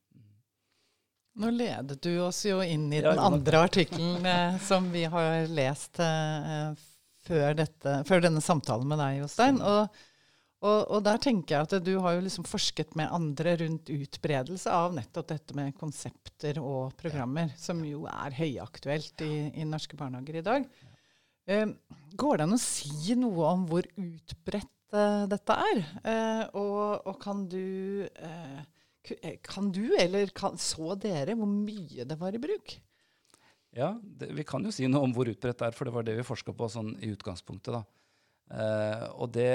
Nå 1.36 1.50
ledet 1.52 2.00
du 2.00 2.14
oss 2.24 2.40
jo 2.46 2.62
inn 2.64 2.88
i 2.96 3.02
den 3.04 3.18
andre 3.20 3.66
artikkelen 3.66 4.24
eh, 4.24 4.58
som 4.64 4.88
vi 4.92 5.04
har 5.04 5.48
lest 5.52 6.00
eh, 6.00 6.70
før, 7.26 7.50
dette, 7.58 7.96
før, 8.08 8.22
denne 8.24 8.40
samtalen 8.44 8.88
med 8.88 9.00
deg, 9.02 9.18
Jostein. 9.20 9.58
Og, 9.60 9.98
og, 10.64 10.78
og, 10.80 11.02
der 11.04 11.20
tenker 11.20 11.58
jeg 11.58 11.68
at 11.68 11.84
du 11.84 11.92
har 12.00 12.16
jo 12.16 12.22
liksom 12.24 12.46
forsket 12.48 12.96
med 12.96 13.12
andre 13.12 13.52
rundt 13.60 13.92
utbredelse 13.92 14.72
av 14.72 14.96
nettopp 14.96 15.28
dette 15.34 15.56
med 15.58 15.76
konsepter 15.76 16.60
og 16.62 16.94
programmer, 16.96 17.52
som 17.60 17.82
jo 17.84 18.06
er 18.08 18.36
høyaktuelt 18.38 19.26
i, 19.26 19.34
i 19.60 19.68
norske 19.68 19.98
barnehager 19.98 20.40
i 20.40 20.46
dag. 20.46 20.64
Eh, 21.52 21.66
går 22.16 22.40
det 22.40 22.46
an 22.48 22.56
å 22.56 22.62
si 22.62 23.18
noe 23.20 23.52
om 23.52 23.68
hvor 23.68 23.84
utbredt 23.92 24.96
eh, 24.96 25.28
dette 25.28 25.58
er? 25.68 25.84
Eh, 26.00 26.42
og, 26.56 27.04
og, 27.04 27.20
kan 27.20 27.44
du 27.50 28.08
Eh, 28.08 28.64
kan 29.46 29.70
du, 29.72 29.84
eller 30.00 30.30
kan, 30.36 30.58
så 30.60 30.94
dere, 31.00 31.36
hvor 31.38 31.48
mye 31.50 32.06
det 32.08 32.18
var 32.20 32.36
i 32.36 32.42
bruk? 32.42 32.76
Ja, 33.76 33.92
det, 34.02 34.30
vi 34.32 34.44
kan 34.48 34.64
jo 34.64 34.72
si 34.72 34.88
noe 34.88 35.04
om 35.04 35.14
hvor 35.16 35.28
utbredt 35.28 35.60
det 35.60 35.68
er, 35.68 35.76
for 35.76 35.88
det 35.88 35.94
var 35.94 36.06
det 36.06 36.16
vi 36.16 36.26
forska 36.26 36.54
på 36.56 36.68
sånn 36.72 36.94
i 37.04 37.10
utgangspunktet. 37.12 37.76
Da 37.76 37.82
eh, 38.56 39.06
og 39.12 39.32
det, 39.36 39.50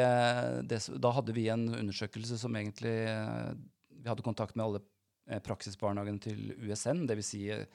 det, 0.70 0.82
da 1.02 1.14
hadde 1.16 1.36
vi 1.38 1.48
en 1.50 1.70
undersøkelse 1.74 2.38
som 2.42 2.58
egentlig 2.58 2.94
eh, 3.10 3.54
Vi 4.02 4.10
hadde 4.10 4.26
kontakt 4.26 4.56
med 4.56 4.66
alle 4.68 4.84
eh, 5.30 5.42
praksisbarnehagene 5.42 6.22
til 6.22 6.52
USN, 6.62 7.08
dvs. 7.10 7.32
Si 7.34 7.48
eh, 7.54 7.66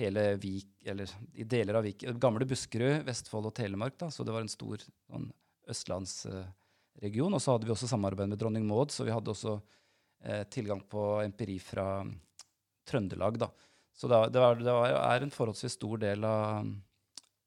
hele 0.00 0.26
Vik, 0.42 0.72
eller 0.88 1.10
i 1.38 1.46
deler 1.46 1.78
av 1.78 1.86
Vik, 1.86 2.06
gamle 2.20 2.48
Buskerud, 2.48 3.04
Vestfold 3.06 3.50
og 3.50 3.54
Telemark. 3.56 3.98
Da, 4.00 4.10
så 4.10 4.26
det 4.26 4.34
var 4.34 4.42
en 4.42 4.50
stor 4.50 4.82
sånn, 4.82 5.28
østlandsregion. 5.70 7.36
Og 7.36 7.42
så 7.42 7.54
hadde 7.54 7.68
vi 7.68 7.74
også 7.76 7.90
samarbeid 7.90 8.32
med 8.32 8.40
Dronning 8.40 8.66
Maud, 8.66 8.90
så 8.94 9.06
vi 9.06 9.14
hadde 9.14 9.34
også 9.34 9.58
eh, 9.60 9.78
tilgang 10.52 10.80
på 10.86 11.02
empiri 11.24 11.56
fra 11.58 12.04
Trøndelag. 12.86 13.40
Da. 13.42 13.48
Så 13.92 14.08
det, 14.08 14.40
var, 14.40 14.56
det 14.58 14.72
var, 14.72 14.94
er 14.96 15.24
en 15.24 15.32
forholdsvis 15.34 15.76
stor 15.76 16.00
del 16.02 16.24
av, 16.26 16.70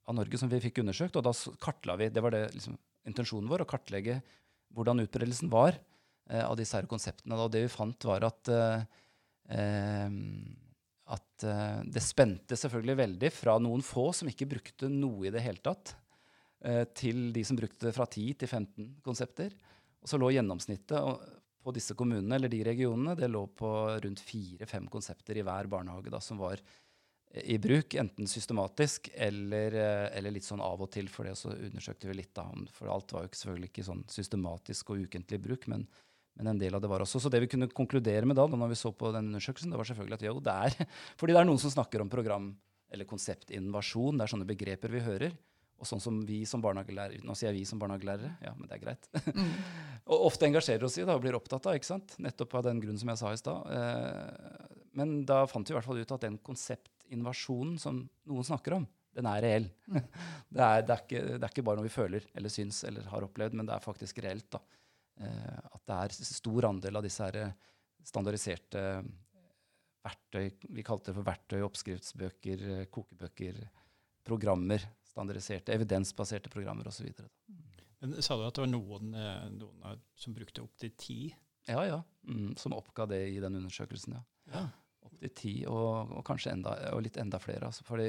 av, 0.06 0.18
Norge 0.18 0.40
som 0.40 0.52
vi 0.52 0.62
fikk 0.64 0.84
undersøkt, 0.84 1.18
og 1.18 1.26
da 1.26 1.34
kartla 1.62 1.98
vi 2.00 2.12
Det 2.14 2.24
var 2.24 2.36
det 2.36 2.46
liksom, 2.54 2.78
intensjonen 3.10 3.50
vår, 3.52 3.66
å 3.66 3.70
kartlegge 3.70 4.20
hvordan 4.76 5.04
utbredelsen 5.06 5.52
var 5.52 5.76
eh, 6.30 6.44
av 6.44 6.56
disse 6.60 6.78
her 6.78 6.88
konseptene. 6.90 7.38
Og 7.40 7.52
det 7.54 7.66
vi 7.66 7.74
fant, 7.74 8.08
var 8.08 8.28
at, 8.28 8.52
eh, 8.52 8.86
at 11.16 11.48
eh, 11.50 11.82
det 11.98 12.04
spente 12.04 12.60
selvfølgelig 12.60 13.02
veldig 13.02 13.32
fra 13.34 13.58
noen 13.62 13.84
få 13.86 14.10
som 14.16 14.30
ikke 14.30 14.50
brukte 14.56 14.92
noe 14.92 15.30
i 15.30 15.34
det 15.34 15.44
hele 15.46 15.64
tatt, 15.66 15.96
eh, 16.66 16.84
til 16.98 17.32
de 17.36 17.46
som 17.48 17.58
brukte 17.58 17.94
fra 17.96 18.08
10 18.10 18.42
til 18.44 18.52
15 18.52 18.92
konsepter. 19.06 19.56
Og 20.06 20.12
så 20.12 20.22
lå 20.22 20.30
gjennomsnittet 20.36 21.35
på 21.66 21.74
disse 21.74 21.96
kommunene 21.98 22.38
eller 22.38 22.52
de 22.52 22.62
regionene, 22.68 23.16
det 23.18 23.30
lå 23.32 23.42
på 23.58 23.70
rundt 24.04 24.22
fire-fem 24.22 24.86
konsepter 24.92 25.40
i 25.40 25.46
hver 25.46 25.70
barnehage 25.72 26.12
da, 26.14 26.22
som 26.22 26.38
var 26.38 26.62
eh, 26.62 27.56
i 27.56 27.58
bruk, 27.62 27.98
enten 28.02 28.30
systematisk 28.30 29.10
eller, 29.14 29.78
eh, 29.82 30.08
eller, 30.20 30.36
litt 30.36 30.46
sånn 30.46 30.62
av 30.64 30.84
og 30.86 30.92
til. 30.94 31.10
For 31.12 31.26
det 31.26 31.34
så 31.40 31.56
undersøkte 31.56 32.12
vi 32.12 32.20
litt 32.22 32.36
da, 32.38 32.46
for 32.76 32.92
alt 32.94 33.16
var 33.16 33.26
jo 33.26 33.34
selvfølgelig 33.34 33.72
ikke 33.72 33.88
sånn 33.90 34.06
systematisk 34.14 34.94
og 34.94 35.08
ukentlig 35.08 35.42
bruk, 35.48 35.66
men, 35.74 35.88
men, 36.38 36.52
en 36.54 36.62
del 36.62 36.78
av 36.78 36.86
det 36.86 36.92
var 36.92 37.06
også. 37.08 37.24
Så 37.24 37.34
det 37.34 37.42
vi 37.42 37.50
kunne 37.56 37.72
konkludere 37.74 38.30
med 38.30 38.38
da, 38.38 38.46
da 38.52 38.62
når 38.62 38.76
vi 38.76 38.80
så 38.84 38.94
på 38.94 39.10
den 39.16 39.34
undersøkelsen, 39.34 39.74
det 39.74 39.82
var 39.82 39.90
selvfølgelig 39.90 40.20
at 40.22 40.30
jo, 40.30 40.38
det 40.46 40.60
er 40.70 40.94
Fordi 41.20 41.34
det 41.34 41.42
er 41.42 41.50
noen 41.50 41.66
som 41.66 41.74
snakker 41.74 42.06
om 42.06 42.14
program- 42.14 42.54
eller 42.94 43.10
konseptinnovasjon, 43.10 44.20
det 44.20 44.24
er 44.24 44.32
sånne 44.32 44.48
begreper 44.48 44.94
vi 44.94 45.02
hører. 45.04 45.34
Og 45.76 45.88
sånn 45.90 46.02
som 46.02 46.22
vi 46.24 46.40
som 46.48 46.62
barnehagelærere 46.64 47.24
Nå 47.28 47.36
sier 47.36 47.50
jeg 47.50 47.60
vi 47.60 47.68
som 47.68 47.80
barnehagelærere, 47.82 48.32
ja, 48.46 48.54
men 48.56 48.70
det 48.70 48.78
er 48.78 48.84
greit. 48.86 49.10
Mm. 49.36 49.56
og 50.12 50.28
ofte 50.30 50.48
engasjerer 50.48 50.88
oss 50.88 50.96
i 51.00 51.04
det 51.04 51.16
og 51.16 51.24
blir 51.24 51.36
opptatt 51.36 51.68
av, 51.68 51.76
ikke 51.76 51.90
sant? 51.90 52.16
nettopp 52.24 52.56
av 52.60 52.70
den 52.70 52.80
grunnen 52.84 53.02
som 53.02 53.12
jeg 53.12 53.22
sa 53.22 53.34
i 53.34 53.42
stad. 53.42 53.74
Eh, 53.76 54.78
men 54.96 55.18
da 55.28 55.42
fant 55.52 55.68
vi 55.68 55.76
i 55.76 55.78
hvert 55.78 55.90
fall 55.90 56.00
ut 56.00 56.16
at 56.16 56.24
den 56.24 56.40
konseptinvasjonen 56.46 57.76
som 57.82 58.06
noen 58.32 58.48
snakker 58.48 58.78
om, 58.78 58.88
den 59.16 59.28
er 59.32 59.44
reell. 59.44 59.68
Mm. 59.92 60.00
det, 60.56 60.64
er, 60.64 60.88
det, 60.88 60.96
er 60.96 61.04
ikke, 61.04 61.26
det, 61.28 61.42
er, 61.42 61.52
ikke, 61.52 61.68
bare 61.68 61.82
noe 61.82 61.90
vi 61.90 61.96
føler 61.98 62.32
eller 62.32 62.56
syns 62.56 62.82
eller 62.88 63.12
har 63.12 63.28
opplevd, 63.28 63.60
men 63.60 63.68
det 63.68 63.76
er 63.76 63.84
faktisk 63.84 64.24
reelt. 64.24 64.48
da. 64.56 64.64
Eh, 65.20 65.62
at 65.76 65.86
det 65.92 66.02
er 66.02 66.20
stor 66.32 66.72
andel 66.72 67.02
av 67.02 67.04
disse 67.04 67.28
her 67.28 67.52
standardiserte 68.06 68.82
verktøy, 70.06 70.52
vi 70.78 70.84
kalte 70.86 71.10
det 71.10 71.18
for 71.18 71.26
verktøy, 71.26 71.64
oppskriftsbøker, 71.66 72.70
kokebøker, 72.94 73.58
programmer 74.26 74.84
standardiserte, 75.16 75.74
evidensbaserte 75.76 76.52
programmer 76.52 76.88
osv. 76.92 77.08
Men 78.04 78.22
Sa 78.24 78.36
du 78.38 78.46
at 78.46 78.58
det 78.58 78.66
var 78.66 78.72
noen, 78.72 79.14
eh, 79.16 79.46
noen 79.56 80.02
som 80.20 80.36
brukte 80.36 80.64
opptil 80.66 80.92
ti? 81.00 81.20
Ja, 81.70 81.86
ja. 81.88 82.02
Mm, 82.28 82.56
som 82.60 82.76
oppga 82.76 83.08
det 83.10 83.22
i 83.32 83.40
den 83.40 83.62
undersøkelsen. 83.62 84.20
ja. 84.20 84.26
ja. 84.54 84.68
Opptil 85.06 85.30
ti, 85.38 85.52
og, 85.70 86.10
og, 86.18 86.24
kanskje 86.26 86.50
enda, 86.50 86.72
og 86.96 87.04
litt 87.06 87.20
enda 87.22 87.38
flere. 87.38 87.68
Altså, 87.70 87.84
fordi, 87.86 88.08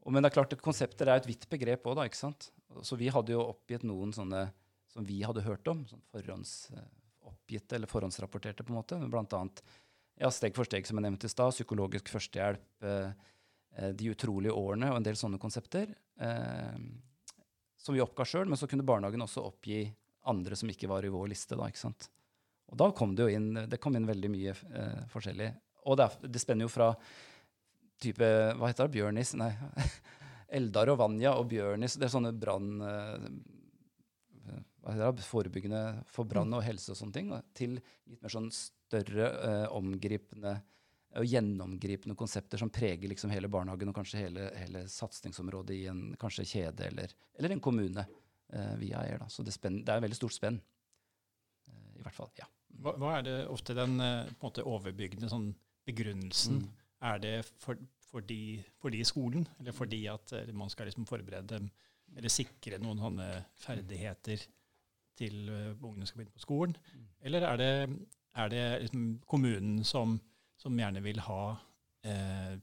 og, 0.00 0.08
men 0.08 0.24
det 0.24 0.30
er 0.30 0.34
klart, 0.38 0.54
konsepter 0.64 1.10
er 1.12 1.20
et 1.20 1.28
vidt 1.28 1.44
begrep 1.52 1.84
òg, 1.84 2.00
ikke 2.08 2.16
sant. 2.16 2.48
Så 2.80 2.96
vi 2.96 3.10
hadde 3.12 3.34
jo 3.34 3.42
oppgitt 3.44 3.84
noen 3.84 4.14
sånne 4.16 4.46
som 4.88 5.04
vi 5.04 5.18
hadde 5.22 5.44
hørt 5.44 5.68
om. 5.68 5.82
sånn 5.86 6.00
forhåndsoppgitte 6.14 7.76
eller 7.76 7.92
forhåndsrapporterte, 7.92 8.64
på 8.64 8.72
en 8.72 8.80
måte. 8.80 8.98
Blant 9.12 9.36
annet 9.36 9.60
ja, 10.16 10.32
steg 10.32 10.56
for 10.56 10.64
steg, 10.64 10.88
som 10.88 10.96
jeg 10.96 11.06
nevnte 11.06 11.28
i 11.28 11.34
stad. 11.34 11.52
Psykologisk 11.52 12.08
førstehjelp. 12.16 12.66
Eh, 12.88 13.28
Eh, 13.76 13.90
de 13.90 14.10
utrolige 14.12 14.54
årene 14.54 14.90
og 14.92 15.00
en 15.00 15.06
del 15.06 15.18
sånne 15.18 15.40
konsepter. 15.42 15.90
Eh, 16.20 16.78
som 17.84 17.94
vi 17.94 18.00
oppga 18.00 18.24
sjøl, 18.24 18.48
men 18.48 18.58
så 18.60 18.68
kunne 18.70 18.86
barnehagen 18.86 19.24
også 19.24 19.44
oppgi 19.44 19.84
andre 20.30 20.56
som 20.56 20.70
ikke 20.72 20.88
var 20.88 21.04
i 21.04 21.12
vår 21.12 21.28
liste. 21.34 21.56
da, 21.58 21.68
ikke 21.68 21.82
sant? 21.82 22.08
Og 22.72 22.78
da 22.80 22.88
kom 22.96 23.12
det 23.14 23.26
jo 23.26 23.36
inn, 23.36 23.52
det 23.68 23.80
kom 23.82 23.96
inn 23.96 24.08
veldig 24.08 24.30
mye 24.32 24.54
eh, 24.54 25.00
forskjellig. 25.12 25.50
Og 25.84 25.98
det, 26.00 26.06
er, 26.06 26.30
det, 26.32 26.40
spenner 26.40 26.64
jo 26.64 26.72
fra 26.72 26.94
type 28.00 28.28
Hva 28.56 28.70
heter 28.70 28.88
det? 28.88 28.96
Bjørnis? 28.96 29.34
Nei. 29.36 29.50
Eldar 30.58 30.92
og 30.92 31.00
Vanja 31.02 31.34
og 31.36 31.50
Bjørnis. 31.52 31.98
Det 32.00 32.08
er 32.08 32.14
sånne 32.14 32.32
brann... 32.36 32.72
Eh, 32.80 33.28
hva 34.84 34.92
heter 34.92 35.14
det, 35.16 35.24
Forebyggende 35.24 35.82
for 36.12 36.28
brann 36.28 36.52
og 36.56 36.64
helse 36.64 36.92
og 36.92 36.98
sånne 36.98 37.16
ting. 37.16 37.30
Til 37.56 37.78
litt 37.78 38.24
mer 38.24 38.32
sånn 38.32 38.50
større, 38.52 39.28
eh, 39.48 39.66
omgripende 39.72 40.58
og 41.20 41.26
gjennomgripende 41.28 42.16
konsepter 42.18 42.60
som 42.60 42.70
preger 42.72 43.10
liksom 43.10 43.32
hele 43.32 43.50
barnehagen 43.50 43.90
og 43.90 43.96
kanskje 43.96 44.24
hele, 44.24 44.48
hele 44.58 44.84
satsingsområdet 44.90 45.76
i 45.76 45.86
en 45.90 46.04
kanskje 46.20 46.46
kjede 46.48 46.88
eller, 46.88 47.14
eller 47.38 47.54
en 47.54 47.62
kommune 47.62 48.04
eh, 48.04 48.74
vi 48.80 48.92
eier. 48.96 49.20
Da. 49.22 49.28
Så 49.30 49.46
det, 49.46 49.54
spenn, 49.54 49.82
det 49.84 49.92
er 49.92 50.00
et 50.00 50.06
veldig 50.06 50.18
stort 50.18 50.36
spenn. 50.36 50.58
Eh, 51.70 52.00
I 52.00 52.04
hvert 52.06 52.18
fall. 52.18 52.32
ja. 52.40 52.48
Hva, 52.82 52.96
hva, 52.98 53.12
er 53.18 53.26
det 53.28 53.36
ofte 53.52 53.76
den 53.76 53.98
eh, 54.02 54.32
måte 54.42 54.66
overbyggende 54.66 55.30
sånn 55.30 55.52
begrunnelsen? 55.86 56.64
Mm. 56.64 56.82
Er 57.04 57.22
det 57.22 57.34
for, 57.62 57.78
fordi, 58.10 58.58
fordi 58.82 59.04
skolen, 59.06 59.46
eller 59.60 59.76
fordi 59.76 60.04
at 60.10 60.34
eh, 60.34 60.52
man 60.56 60.72
skal 60.72 60.90
liksom 60.90 61.06
forberede 61.08 61.58
dem, 61.58 61.70
eller 62.14 62.30
sikre 62.30 62.78
noen 62.82 63.00
sånne 63.00 63.28
ferdigheter 63.58 64.42
til 65.18 65.48
uh, 65.48 65.72
ungene 65.82 66.06
skal 66.06 66.20
begynne 66.20 66.36
på 66.36 66.42
skolen? 66.42 66.76
Mm. 66.94 67.06
Eller 67.26 67.46
er 67.48 67.58
det, 67.58 67.72
er 68.42 68.52
det 68.52 68.62
liksom 68.84 69.06
kommunen 69.30 69.82
som 69.86 70.18
som 70.60 70.78
gjerne 70.78 71.02
vil 71.04 71.20
ha 71.26 71.42
eh, 72.06 72.54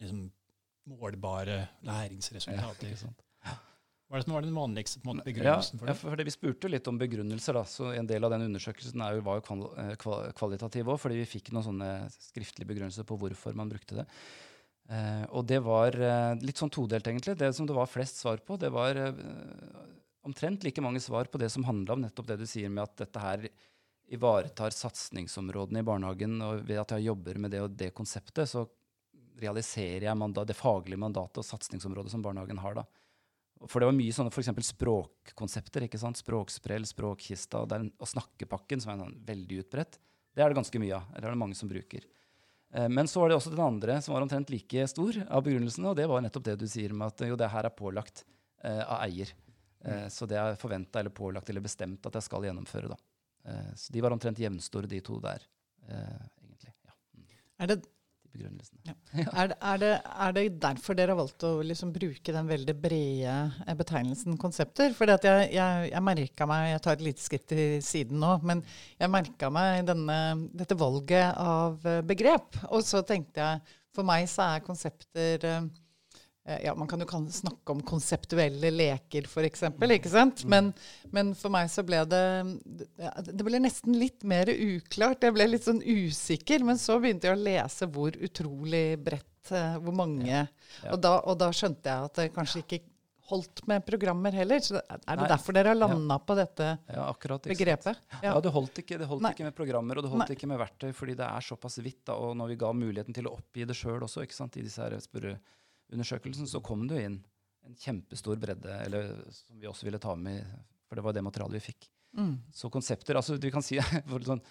liksom 0.00 0.26
målbare 0.86 1.62
læringsresultater. 1.86 2.94
Ja, 3.44 3.54
Hva 4.06 4.16
er 4.16 4.22
det 4.22 4.26
som 4.28 4.36
var 4.36 4.44
den 4.46 4.54
vanligste 4.56 5.02
måte, 5.02 5.24
begrunnelsen 5.26 5.80
for 5.80 5.88
det? 5.88 5.94
Ja, 5.94 5.98
for 5.98 6.20
det? 6.20 6.26
Vi 6.28 6.34
spurte 6.34 6.70
litt 6.70 6.86
om 6.90 6.98
begrunnelser. 7.00 7.58
da, 7.58 7.64
så 7.66 7.92
En 7.96 8.06
del 8.06 8.24
av 8.24 8.34
den 8.34 8.46
undersøkelsen 8.46 9.02
jo, 9.16 9.24
var 9.26 9.40
jo 9.40 9.46
kval 9.48 10.32
kvalitativ 10.38 10.92
òg, 10.92 11.00
fordi 11.02 11.22
vi 11.22 11.30
fikk 11.36 11.50
noen 11.52 11.66
sånne 11.66 11.90
skriftlige 12.14 12.70
begrunnelser 12.70 13.08
på 13.08 13.18
hvorfor 13.18 13.56
man 13.58 13.72
brukte 13.72 14.02
det. 14.02 14.06
Eh, 14.86 15.24
og 15.34 15.46
det 15.50 15.58
var 15.66 15.96
eh, 15.98 16.32
litt 16.46 16.60
sånn 16.60 16.70
todelt, 16.70 17.06
egentlig. 17.10 17.34
Det 17.38 17.50
som 17.56 17.66
det 17.66 17.74
var 17.74 17.90
flest 17.90 18.22
svar 18.22 18.38
på, 18.38 18.58
det 18.60 18.70
var 18.74 18.98
eh, 19.00 19.24
omtrent 20.26 20.62
like 20.66 20.82
mange 20.84 21.02
svar 21.02 21.26
på 21.30 21.40
det 21.42 21.50
som 21.50 21.66
handla 21.66 21.96
om 21.96 22.04
nettopp 22.06 22.30
det 22.30 22.38
du 22.42 22.46
sier 22.46 22.70
med 22.70 22.84
at 22.84 22.94
dette 23.02 23.22
her 23.22 23.48
ivaretar 24.12 24.74
satsingsområdene 24.74 25.82
i 25.82 25.86
barnehagen, 25.86 26.38
og 26.44 26.66
ved 26.68 26.80
at 26.82 26.94
jeg 26.94 27.08
jobber 27.08 27.40
med 27.42 27.54
det 27.54 27.62
og 27.64 27.74
det 27.78 27.92
konseptet, 27.96 28.48
så 28.50 28.66
realiserer 29.40 30.06
jeg 30.08 30.18
mandat, 30.18 30.48
det 30.48 30.56
faglige 30.56 31.00
mandatet 31.00 31.42
og 31.42 31.48
satsingsområdet 31.48 32.12
som 32.12 32.22
barnehagen 32.24 32.60
har. 32.62 32.78
da. 32.80 32.86
For 33.64 33.80
det 33.80 33.88
var 33.88 33.96
mye 33.96 34.12
sånne 34.12 34.32
f.eks. 34.32 34.52
språkkonsepter. 34.70 35.86
ikke 35.86 36.00
sant? 36.00 36.20
Språksprell, 36.20 36.86
språkkista 36.88 37.64
og, 37.64 37.72
og 37.72 38.10
snakkepakken, 38.10 38.82
som 38.82 38.92
er 38.92 39.00
sånn 39.00 39.16
veldig 39.26 39.62
utbredt. 39.64 39.98
Det 40.36 40.44
er 40.44 40.52
det 40.52 40.58
ganske 40.58 40.80
mye 40.80 40.98
av. 40.98 41.08
Eller 41.14 41.30
er 41.30 41.36
det 41.36 41.40
mange 41.40 41.58
som 41.58 41.70
bruker. 41.70 42.04
Eh, 42.74 42.88
men 42.92 43.08
så 43.08 43.22
var 43.22 43.32
det 43.32 43.38
også 43.38 43.54
den 43.54 43.64
andre 43.64 43.98
som 44.04 44.14
var 44.14 44.26
omtrent 44.26 44.52
like 44.52 44.86
stor 44.92 45.20
av 45.24 45.44
begrunnelsene, 45.46 45.90
og 45.90 45.98
det 45.98 46.08
var 46.10 46.24
nettopp 46.24 46.46
det 46.50 46.58
du 46.60 46.66
sier 46.70 46.92
med 46.96 47.08
at 47.08 47.26
jo, 47.28 47.38
det 47.40 47.50
her 47.52 47.68
er 47.68 47.76
pålagt 47.76 48.24
eh, 48.62 48.82
av 48.82 49.00
eier. 49.06 49.32
Eh, 49.84 50.06
så 50.12 50.28
det 50.28 50.40
er 50.40 50.60
forventa 50.60 51.00
eller 51.00 51.14
pålagt 51.14 51.48
eller 51.52 51.64
bestemt 51.64 52.06
at 52.08 52.20
jeg 52.20 52.28
skal 52.28 52.44
gjennomføre. 52.48 52.92
da. 52.92 53.00
Eh, 53.46 53.74
så 53.74 53.92
de 53.92 54.02
var 54.02 54.14
omtrent 54.14 54.40
jevnstore, 54.42 54.88
de 54.90 55.02
to 55.04 55.20
der, 55.22 55.44
eh, 55.88 56.24
egentlig. 56.42 56.72
Ja. 56.86 56.96
Mm. 57.14 57.28
Er 57.62 57.70
det, 57.72 57.82
ja. 58.84 58.92
er, 59.32 59.46
det, 59.48 59.54
er, 59.56 59.78
det, 59.80 59.90
er 60.04 60.32
det 60.36 60.42
derfor 60.60 60.96
dere 60.98 61.14
har 61.14 61.20
valgt 61.22 61.46
å 61.48 61.54
liksom 61.64 61.88
bruke 61.94 62.34
den 62.34 62.50
veldig 62.50 62.74
brede 62.82 63.36
eh, 63.64 63.76
betegnelsen 63.78 64.36
konsepter? 64.40 64.92
For 64.98 65.08
jeg, 65.08 65.54
jeg, 65.54 65.86
jeg 65.88 66.04
merka 66.04 66.48
meg 66.50 66.66
Jeg 66.74 66.82
tar 66.84 66.98
et 66.98 67.06
lite 67.06 67.24
skritt 67.24 67.46
til 67.48 67.78
siden 67.86 68.20
nå, 68.20 68.34
men 68.44 68.60
jeg 68.98 69.14
merka 69.14 69.48
meg 69.54 69.86
denne, 69.88 70.18
dette 70.52 70.76
valget 70.76 71.32
av 71.32 71.80
begrep. 72.04 72.60
Og 72.68 72.84
så 72.84 73.00
tenkte 73.08 73.40
jeg 73.40 73.76
For 73.96 74.04
meg 74.04 74.28
så 74.28 74.50
er 74.50 74.66
konsepter 74.66 75.48
ja, 76.46 76.74
Man 76.78 76.86
kan 76.88 77.00
jo 77.02 77.06
snakke 77.32 77.74
om 77.74 77.80
konseptuelle 77.82 78.70
leker, 78.70 79.26
f.eks. 79.26 79.62
Ikke 79.66 80.12
sant? 80.12 80.44
Men, 80.46 80.72
men 81.10 81.34
for 81.34 81.50
meg 81.50 81.70
så 81.72 81.82
ble 81.86 82.04
det 82.06 82.22
Det 83.34 83.46
ble 83.46 83.58
nesten 83.62 83.96
litt 83.98 84.22
mer 84.22 84.46
uklart. 84.52 85.26
Jeg 85.26 85.34
ble 85.34 85.48
litt 85.50 85.66
sånn 85.66 85.82
usikker. 85.82 86.62
Men 86.66 86.78
så 86.78 87.00
begynte 87.02 87.28
jeg 87.30 87.36
å 87.38 87.42
lese 87.42 87.88
hvor 87.90 88.14
utrolig 88.14 88.84
bredt, 89.02 89.50
eh, 89.50 89.78
hvor 89.82 89.96
mange 89.96 90.26
Ja. 90.28 90.46
Og, 90.92 91.00
da, 91.02 91.16
og 91.24 91.38
da 91.40 91.50
skjønte 91.54 91.90
jeg 91.90 92.10
at 92.10 92.20
det 92.20 92.28
kanskje 92.34 92.62
ikke 92.64 92.82
holdt 93.26 93.64
med 93.66 93.82
programmer 93.86 94.30
heller. 94.38 94.62
Så 94.62 94.78
er 94.78 95.00
det 95.02 95.16
Nei. 95.24 95.28
derfor 95.32 95.56
dere 95.56 95.72
har 95.72 95.78
landa 95.80 96.18
på 96.22 96.36
dette 96.38 96.68
Ja, 96.86 97.08
akkurat. 97.10 97.42
begrepet? 97.42 97.98
Ja, 98.22 98.36
det 98.40 98.52
holdt 98.54 98.78
ikke, 98.84 99.00
det 99.02 99.08
holdt 99.10 99.26
ikke 99.32 99.48
med 99.48 99.56
programmer 99.56 99.98
og 99.98 100.06
det 100.06 100.12
holdt 100.12 100.28
Nei. 100.28 100.36
ikke 100.38 100.46
med 100.50 100.60
verktøy, 100.62 100.92
fordi 100.94 101.16
det 101.18 101.26
er 101.26 101.42
såpass 101.42 101.80
vidt. 101.82 102.04
da, 102.06 102.14
Og 102.14 102.36
når 102.38 102.54
vi 102.54 102.56
ga 102.62 102.70
muligheten 102.72 103.14
til 103.14 103.26
å 103.26 103.34
oppgi 103.34 103.66
det 103.66 103.74
sjøl 103.74 104.06
også, 104.06 104.22
ikke 104.22 104.38
sant, 104.38 104.56
i 104.56 104.62
disse 104.62 104.78
her 104.78 104.94
spørreundersøkelsene, 105.86 106.50
så 106.50 106.62
kom 106.64 106.86
det 106.90 106.98
jo 106.98 107.08
inn 107.10 107.18
en 107.66 107.78
kjempestor 107.80 108.38
bredde, 108.38 108.70
eller 108.84 109.10
som 109.34 109.58
vi 109.58 109.66
også 109.66 109.88
ville 109.88 110.02
ta 110.02 110.14
med, 110.18 110.44
for 110.86 110.98
det 110.98 111.04
var 111.06 111.16
det 111.16 111.24
materialet 111.26 111.58
vi 111.58 111.72
fikk. 111.72 111.88
Mm. 112.16 112.36
Så 112.54 112.70
konsepter 112.72 113.18
altså 113.18 113.36
vi 113.40 113.50
kan 113.52 113.64
si, 113.64 113.78
sånn, 114.28 114.42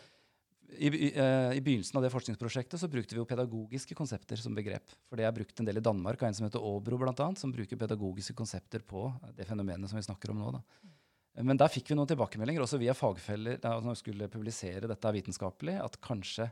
i, 0.75 0.89
i, 0.89 1.09
eh, 1.13 1.53
I 1.55 1.61
begynnelsen 1.63 1.99
av 1.99 2.03
det 2.03 2.11
forskningsprosjektet 2.13 2.81
så 2.81 2.89
brukte 2.91 3.15
vi 3.15 3.21
jo 3.21 3.27
pedagogiske 3.29 3.95
konsepter 3.97 4.39
som 4.41 4.55
begrep. 4.57 4.91
For 5.07 5.19
det 5.19 5.27
er 5.27 5.35
brukt 5.35 5.61
en 5.61 5.67
del 5.67 5.79
i 5.79 5.85
Danmark 5.85 6.23
av 6.23 6.29
en 6.29 6.37
som 6.37 6.47
heter 6.47 6.63
Aabro, 6.63 6.99
blant 6.99 7.21
annet, 7.23 7.41
som 7.41 7.53
bruker 7.53 7.79
pedagogiske 7.79 8.35
konsepter 8.37 8.83
på 8.85 9.07
det 9.37 9.47
fenomenet 9.47 9.91
som 9.91 9.99
vi 9.99 10.05
snakker 10.07 10.33
om 10.33 10.41
nå. 10.41 10.51
Da. 10.57 10.91
Men 11.45 11.59
der 11.59 11.71
fikk 11.71 11.91
vi 11.91 11.97
noen 11.99 12.09
tilbakemeldinger, 12.09 12.63
også 12.65 12.79
via 12.81 12.95
fagfeller, 12.97 13.59
når 13.61 13.91
vi 13.91 14.01
skulle 14.01 14.31
publisere 14.31 14.89
dette 14.89 15.15
vitenskapelig, 15.19 15.77
at 15.83 15.99
kanskje 16.03 16.49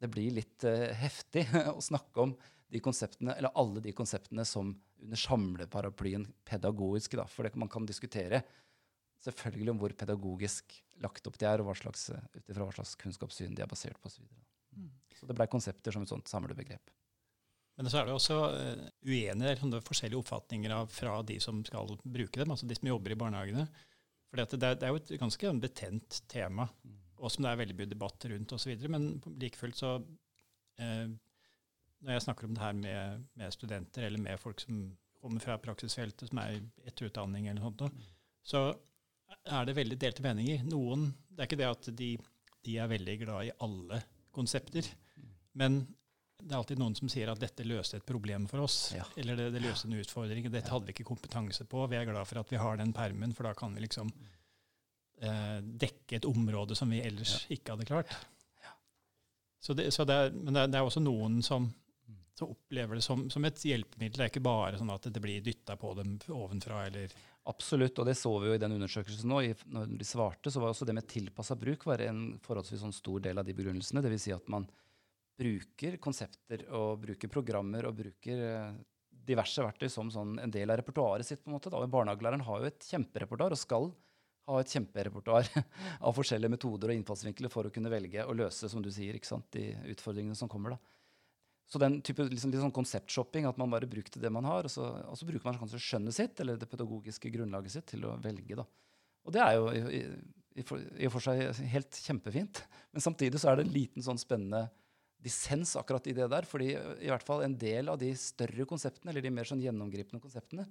det 0.00 0.08
blir 0.08 0.32
litt 0.38 0.64
uh, 0.64 0.88
heftig 0.96 1.44
å 1.76 1.80
snakke 1.84 2.24
om 2.24 2.34
de 2.70 2.80
konseptene, 2.82 3.34
eller 3.34 3.54
alle 3.58 3.82
de 3.82 3.92
konseptene 3.96 4.44
som 4.46 4.72
under 5.00 5.16
samleparaplyen 5.18 6.26
pedagogiske. 6.46 7.18
Da. 7.18 7.26
For 7.30 7.46
det, 7.46 7.56
man 7.58 7.70
kan 7.72 7.86
diskutere 7.88 8.42
selvfølgelig 9.24 9.74
om 9.74 9.82
hvor 9.82 9.94
pedagogisk 9.96 10.78
lagt 11.02 11.26
opp 11.28 11.38
de 11.40 11.48
er, 11.48 11.62
og 11.64 11.72
eh, 11.72 12.30
ut 12.36 12.52
ifra 12.52 12.66
hva 12.66 12.76
slags 12.76 12.94
kunnskapssyn 13.00 13.56
de 13.56 13.64
er 13.64 13.70
basert 13.70 13.98
på 14.00 14.10
osv. 14.10 14.20
Så, 14.20 14.24
videre. 14.24 14.46
Mm. 14.70 14.90
så 15.18 15.26
det 15.26 15.34
blei 15.34 15.48
konsepter 15.50 15.94
som 15.94 16.04
et 16.06 16.12
sånt 16.12 16.30
samlebegrep. 16.30 16.92
Men 17.80 17.88
så 17.88 18.00
er 18.00 18.06
det 18.06 18.14
også 18.14 18.36
uenige 19.08 19.54
eller 19.54 19.82
forskjellige 19.82 20.20
oppfatninger 20.20 20.72
av, 20.74 20.90
fra 20.92 21.14
de 21.26 21.38
som 21.40 21.62
skal 21.64 21.94
bruke 22.04 22.36
dem, 22.36 22.52
altså 22.52 22.68
de 22.68 22.76
som 22.76 22.90
jobber 22.90 23.14
i 23.14 23.18
barnehagene. 23.18 23.64
For 24.28 24.38
det, 24.38 24.60
det 24.60 24.84
er 24.86 24.92
jo 24.92 25.00
et 25.00 25.12
ganske 25.18 25.52
betent 25.62 26.20
tema, 26.30 26.68
og 27.18 27.32
som 27.32 27.44
det 27.44 27.50
er 27.50 27.62
veldig 27.62 27.76
mye 27.78 27.90
debatt 27.90 28.26
rundt 28.30 28.52
osv. 28.54 28.84
Men 28.92 29.08
like 29.40 29.58
fullt 29.58 29.80
så 29.80 29.94
eh, 30.78 31.08
Når 32.00 32.16
jeg 32.16 32.24
snakker 32.24 32.48
om 32.48 32.56
det 32.56 32.64
her 32.64 32.76
med, 32.76 33.24
med 33.36 33.54
studenter, 33.54 34.06
eller 34.08 34.22
med 34.22 34.40
folk 34.40 34.62
som 34.62 34.82
kommer 35.20 35.42
fra 35.44 35.58
praksisfeltet, 35.60 36.30
som 36.30 36.40
er 36.40 36.56
i 36.56 36.88
etterutdanning 36.88 37.50
eller 37.50 37.60
noe 37.60 37.74
sånt, 37.76 38.06
så 38.42 38.62
er 39.44 39.68
det 39.68 39.76
veldig 39.76 39.98
delte 40.00 40.24
meninger. 40.24 40.64
Noen, 40.70 41.10
Det 41.28 41.44
er 41.44 41.48
ikke 41.48 41.60
det 41.60 41.68
at 41.70 41.90
de, 41.96 42.10
de 42.66 42.76
er 42.80 42.90
veldig 42.90 43.16
glad 43.24 43.46
i 43.46 43.54
alle 43.66 44.00
konsepter, 44.34 44.86
men 45.60 45.82
det 46.40 46.54
er 46.54 46.58
alltid 46.60 46.80
noen 46.80 46.96
som 46.96 47.10
sier 47.12 47.28
at 47.28 47.40
dette 47.40 47.66
løste 47.68 47.98
et 48.00 48.06
problem 48.08 48.46
for 48.48 48.64
oss. 48.64 48.78
Ja. 48.96 49.04
Eller 49.20 49.36
det, 49.36 49.50
det 49.54 49.60
løste 49.60 49.88
en 49.90 49.98
utfordring. 50.00 50.46
Dette 50.48 50.72
hadde 50.72 50.88
vi 50.88 50.94
ikke 50.94 51.08
kompetanse 51.10 51.66
på. 51.68 51.84
Vi 51.92 51.98
er 51.98 52.08
glad 52.08 52.28
for 52.28 52.40
at 52.40 52.52
vi 52.52 52.60
har 52.60 52.80
den 52.80 52.94
permen, 52.96 53.34
for 53.36 53.48
da 53.48 53.52
kan 53.58 53.74
vi 53.76 53.84
liksom 53.84 54.08
eh, 55.20 55.58
dekke 55.60 56.16
et 56.16 56.28
område 56.28 56.78
som 56.78 56.92
vi 56.92 57.02
ellers 57.04 57.42
ikke 57.52 57.76
hadde 57.76 57.88
klart. 57.90 58.14
Så 59.60 59.76
det, 59.76 59.90
så 59.92 60.06
det 60.08 60.16
er, 60.16 60.30
men 60.32 60.56
det 60.56 60.70
det 60.72 60.80
er 60.80 60.86
også 60.88 61.02
noen 61.04 61.42
som, 61.44 61.66
som 62.40 62.54
opplever 62.54 62.98
det 62.98 63.04
som, 63.06 63.26
som 63.32 63.46
et 63.46 63.64
hjelpemiddel. 63.70 64.18
Det 64.18 64.26
er 64.26 64.32
ikke 64.32 64.44
bare 64.44 64.80
sånn 64.80 64.92
at 64.92 65.06
det 65.12 65.22
blir 65.22 65.44
dytta 65.44 65.76
på 65.80 65.92
dem 65.98 66.16
ovenfra, 66.34 66.86
eller 66.90 67.12
Absolutt, 67.48 67.96
og 67.98 68.04
det 68.06 68.18
så 68.20 68.30
vi 68.38 68.50
jo 68.50 68.54
i 68.54 68.60
den 68.60 68.74
undersøkelsen 68.76 69.30
nå. 69.30 69.40
Når 69.72 69.94
de 69.98 70.06
svarte, 70.06 70.52
så 70.52 70.60
var 70.60 70.74
også 70.74 70.84
det 70.86 70.94
med 70.98 71.08
tilpassa 71.08 71.56
bruk 71.58 71.86
var 71.88 72.02
en 72.04 72.34
forholdsvis 72.44 72.82
sånn 72.84 72.94
stor 72.94 73.22
del 73.24 73.40
av 73.40 73.48
de 73.48 73.54
begrunnelsene. 73.56 74.02
Dvs. 74.04 74.26
Si 74.26 74.34
at 74.34 74.50
man 74.52 74.66
bruker 75.40 75.96
konsepter 76.04 76.66
og 76.76 77.00
bruker 77.06 77.32
programmer 77.32 77.88
og 77.88 77.96
bruker 77.96 78.44
eh, 78.44 78.76
diverse 79.30 79.64
verktøy 79.64 79.88
som 79.88 80.12
sånn 80.12 80.36
en 80.42 80.52
del 80.52 80.70
av 80.70 80.82
repertoaret 80.82 81.26
sitt. 81.26 81.40
på 81.42 81.50
en 81.50 81.56
måte. 81.56 81.72
Da. 81.72 81.80
Barnehagelæreren 81.96 82.44
har 82.44 82.60
jo 82.60 82.68
et 82.68 82.88
kjemperepertoar 82.92 83.56
og 83.56 83.62
skal 83.62 83.88
ha 84.50 84.60
et 84.60 84.76
kjemperepertoar 84.76 85.48
av 86.06 86.16
forskjellige 86.16 86.58
metoder 86.58 86.92
og 86.92 87.00
innfallsvinkler 87.00 87.52
for 87.52 87.66
å 87.66 87.72
kunne 87.74 87.92
velge 87.92 88.26
å 88.26 88.36
løse 88.36 88.68
som 88.68 88.84
du 88.84 88.92
sier, 88.92 89.16
ikke 89.16 89.32
sant, 89.32 89.48
de 89.56 89.72
utfordringene 89.94 90.36
som 90.36 90.50
kommer. 90.50 90.76
da. 90.76 90.99
Så 91.70 91.78
den 91.78 92.00
type 92.02 92.24
liksom, 92.26 92.50
sånn 92.58 92.74
konseptshopping, 92.74 93.46
at 93.46 93.58
man 93.60 93.70
bare 93.70 93.88
brukte 93.90 94.18
det 94.22 94.32
man 94.34 94.48
har, 94.48 94.66
og 94.66 94.72
så, 94.72 94.88
og 95.06 95.18
så 95.18 95.28
bruker 95.28 95.46
man 95.46 95.60
kanskje 95.60 95.78
skjønnet 95.84 96.16
sitt 96.16 96.42
eller 96.42 96.58
det 96.58 96.66
pedagogiske 96.70 97.30
grunnlaget 97.30 97.76
sitt 97.76 97.86
til 97.92 98.08
å 98.08 98.16
velge. 98.22 98.58
da. 98.58 98.66
Og 99.28 99.36
det 99.36 99.44
er 99.44 99.54
jo 99.54 99.68
i, 99.70 100.00
i, 100.00 100.64
i 100.64 101.06
og 101.06 101.14
for 101.14 101.22
seg 101.22 101.62
helt 101.70 102.00
kjempefint. 102.02 102.62
Men 102.90 103.04
samtidig 103.04 103.38
så 103.38 103.52
er 103.52 103.60
det 103.60 103.68
en 103.68 103.74
liten 103.76 104.02
sånn 104.02 104.18
spennende 104.18 104.66
dissens 105.22 105.76
akkurat 105.78 106.06
i 106.10 106.14
det 106.16 106.26
der. 106.32 106.48
fordi 106.48 106.72
i 106.74 107.10
hvert 107.10 107.26
fall 107.26 107.44
en 107.44 107.56
del 107.58 107.92
av 107.92 108.00
de 108.00 108.10
større 108.18 108.66
konseptene, 108.66 109.12
eller 109.12 109.22
de 109.22 109.32
mer 109.34 109.48
sånn 109.48 109.62
gjennomgripende 109.62 110.22
konseptene, 110.22 110.66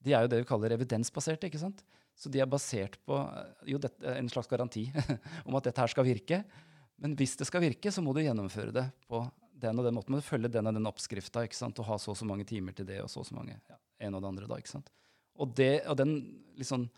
de 0.00 0.14
er 0.16 0.24
jo 0.24 0.32
det 0.32 0.40
vi 0.42 0.48
kaller 0.48 0.74
evidensbaserte. 0.74 1.46
ikke 1.46 1.60
sant? 1.60 1.84
Så 2.16 2.32
de 2.32 2.40
er 2.40 2.48
basert 2.48 2.96
på 3.06 3.16
jo, 3.68 3.78
dette, 3.78 4.02
en 4.16 4.28
slags 4.32 4.48
garanti 4.48 4.88
om 5.46 5.56
at 5.56 5.68
dette 5.68 5.84
her 5.84 5.92
skal 5.92 6.08
virke. 6.08 6.42
Men 7.00 7.14
hvis 7.16 7.36
det 7.38 7.46
skal 7.48 7.62
virke, 7.64 7.92
så 7.92 8.02
må 8.04 8.16
du 8.16 8.24
gjennomføre 8.24 8.74
det 8.76 8.86
på 9.08 9.22
den 9.60 9.80
og 9.80 9.86
den 9.86 9.96
måten. 9.96 10.16
men 10.16 10.24
følge 10.24 10.50
den 10.52 10.66
og 10.66 10.76
den 10.76 10.88
oppskrifta 10.90 11.44
ikke 11.46 11.58
sant? 11.58 11.78
og 11.78 11.88
ha 11.88 11.98
så 12.00 12.14
og 12.14 12.18
så 12.18 12.28
mange 12.28 12.46
timer 12.48 12.76
til 12.76 12.88
det 12.88 13.00
og 13.02 13.10
så 13.12 13.22
og 13.22 13.28
så 13.28 13.36
mange 13.36 13.56
ja, 13.56 13.78
en 14.06 14.16
og 14.16 14.22
det 14.24 14.32
andre. 14.32 14.48
da, 14.50 14.58
ikke 14.58 14.74
sant? 14.74 14.90
Og, 15.40 15.54
det, 15.56 15.72
og 15.88 15.96
den 16.00 16.14
sånn 16.66 16.88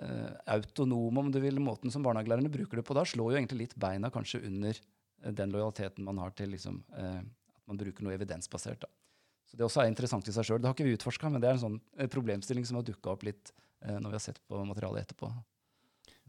eh, 0.00 0.30
autonome 0.54 1.24
om 1.24 1.32
du 1.32 1.40
vil, 1.42 1.60
måten 1.62 1.92
som 1.94 2.04
barnehagelærerne 2.06 2.52
bruker 2.52 2.80
det 2.80 2.86
på 2.86 2.96
da, 2.96 3.04
slår 3.06 3.34
jo 3.34 3.40
egentlig 3.40 3.66
litt 3.66 3.76
beina 3.78 4.10
kanskje 4.14 4.42
under 4.48 4.74
eh, 4.74 5.34
den 5.42 5.54
lojaliteten 5.54 6.06
man 6.06 6.18
har 6.22 6.34
til 6.38 6.54
liksom, 6.54 6.80
eh, 6.96 7.20
at 7.22 7.64
man 7.70 7.80
bruker 7.80 8.06
noe 8.06 8.16
evidensbasert. 8.16 8.82
da. 8.86 8.90
Så 9.48 9.56
Det 9.56 9.64
også 9.64 9.82
er 9.82 9.92
interessant 9.92 10.28
i 10.28 10.34
seg 10.34 10.44
sjøl. 10.44 10.60
Det 10.60 10.68
har 10.68 10.76
ikke 10.76 10.88
vi 10.88 10.96
utforska, 10.98 11.30
men 11.32 11.40
det 11.42 11.48
er 11.50 11.56
en 11.56 11.64
sånn 11.64 11.78
eh, 11.96 12.10
problemstilling 12.10 12.66
som 12.68 12.80
har 12.80 12.88
dukka 12.88 13.14
opp 13.14 13.24
litt 13.28 13.52
eh, 13.84 13.96
når 13.96 14.10
vi 14.10 14.18
har 14.18 14.26
sett 14.26 14.42
på 14.44 14.60
materialet 14.68 15.06
etterpå. 15.06 15.30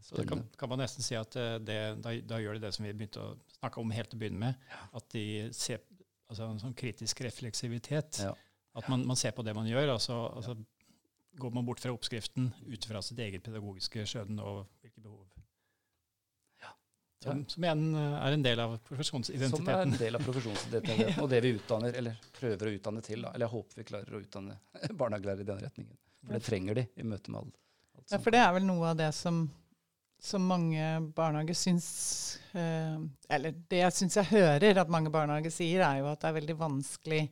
Så 0.02 0.16
det 0.16 0.26
kan, 0.30 0.42
kan 0.58 0.70
man 0.72 0.80
nesten 0.82 1.04
si 1.04 1.16
at 1.18 1.36
eh, 1.38 1.56
det, 1.62 1.78
da, 2.04 2.14
da 2.32 2.40
gjør 2.42 2.58
de 2.58 2.64
det 2.64 2.72
som 2.76 2.86
vi 2.86 2.92
begynte 2.96 3.22
å 3.22 3.32
snakke 3.58 3.82
om 3.82 3.94
helt 3.94 4.10
til 4.12 4.18
å 4.18 4.22
begynne 4.22 4.42
med. 4.42 4.68
At 4.96 5.08
de 5.14 5.24
ser 5.56 5.82
altså 6.30 6.46
en 6.46 6.62
sånn 6.62 6.76
kritisk 6.78 7.22
refleksivitet. 7.26 8.22
Ja. 8.24 8.34
At 8.78 8.86
man, 8.90 9.04
man 9.08 9.18
ser 9.18 9.34
på 9.36 9.44
det 9.46 9.54
man 9.56 9.68
gjør. 9.68 9.96
altså, 9.96 10.22
altså 10.30 10.56
Går 11.40 11.52
man 11.54 11.66
bort 11.66 11.80
fra 11.80 11.92
oppskriften 11.94 12.48
ut 12.66 12.86
fra 12.90 13.00
sitt 13.06 13.20
eget 13.22 13.44
pedagogiske 13.46 14.02
skjønn 14.08 14.40
og 14.42 14.64
hvilke 14.82 15.02
behov. 15.04 15.30
Som, 17.24 17.42
som 17.48 17.64
igjen 17.64 17.82
eh, 17.94 18.14
er 18.16 18.32
en 18.32 18.44
del 18.44 18.60
av 18.62 18.70
Som 18.70 18.78
er 18.80 18.86
profesjonsidentiteten. 18.88 19.90
en 19.92 19.98
del 20.00 20.16
av 20.16 20.22
profesjonsidentiteten, 20.24 21.18
og 21.22 21.26
det 21.28 21.40
vi 21.44 21.50
utdanner, 21.58 21.96
eller 22.00 22.20
prøver 22.38 22.70
å 22.70 22.72
utdanne 22.78 23.02
til. 23.04 23.26
Da. 23.26 23.32
Eller 23.36 23.44
jeg 23.44 23.52
håper 23.54 23.80
vi 23.80 23.84
klarer 23.90 24.16
å 24.16 24.20
utdanne 24.22 24.56
barnehagelærere 25.02 25.44
i 25.44 25.48
den 25.50 25.60
retningen. 25.66 25.98
For 26.24 26.36
det 26.36 26.40
trenger 26.46 26.80
de 26.80 26.86
i 26.96 27.04
møte 27.04 27.32
med 27.32 27.42
alt 27.42 27.58
Ja, 28.14 28.16
for 28.16 28.32
det 28.32 28.40
er 28.40 28.54
vel 28.56 28.64
noe 28.68 28.94
av 28.94 28.96
det 28.96 29.10
som, 29.16 29.42
som 30.22 30.44
mange 30.46 30.86
barnehager 31.16 31.56
syns 31.56 31.86
eh, 32.52 32.98
Eller 33.32 33.54
det 33.70 33.84
jeg 33.84 33.96
syns 33.96 34.18
jeg 34.20 34.30
hører 34.32 34.82
at 34.82 34.92
mange 34.92 35.12
barnehager 35.12 35.52
sier, 35.54 35.84
er 35.86 36.02
jo 36.02 36.10
at 36.10 36.20
det 36.20 36.30
er 36.30 36.36
veldig 36.40 36.56
vanskelig 36.60 37.22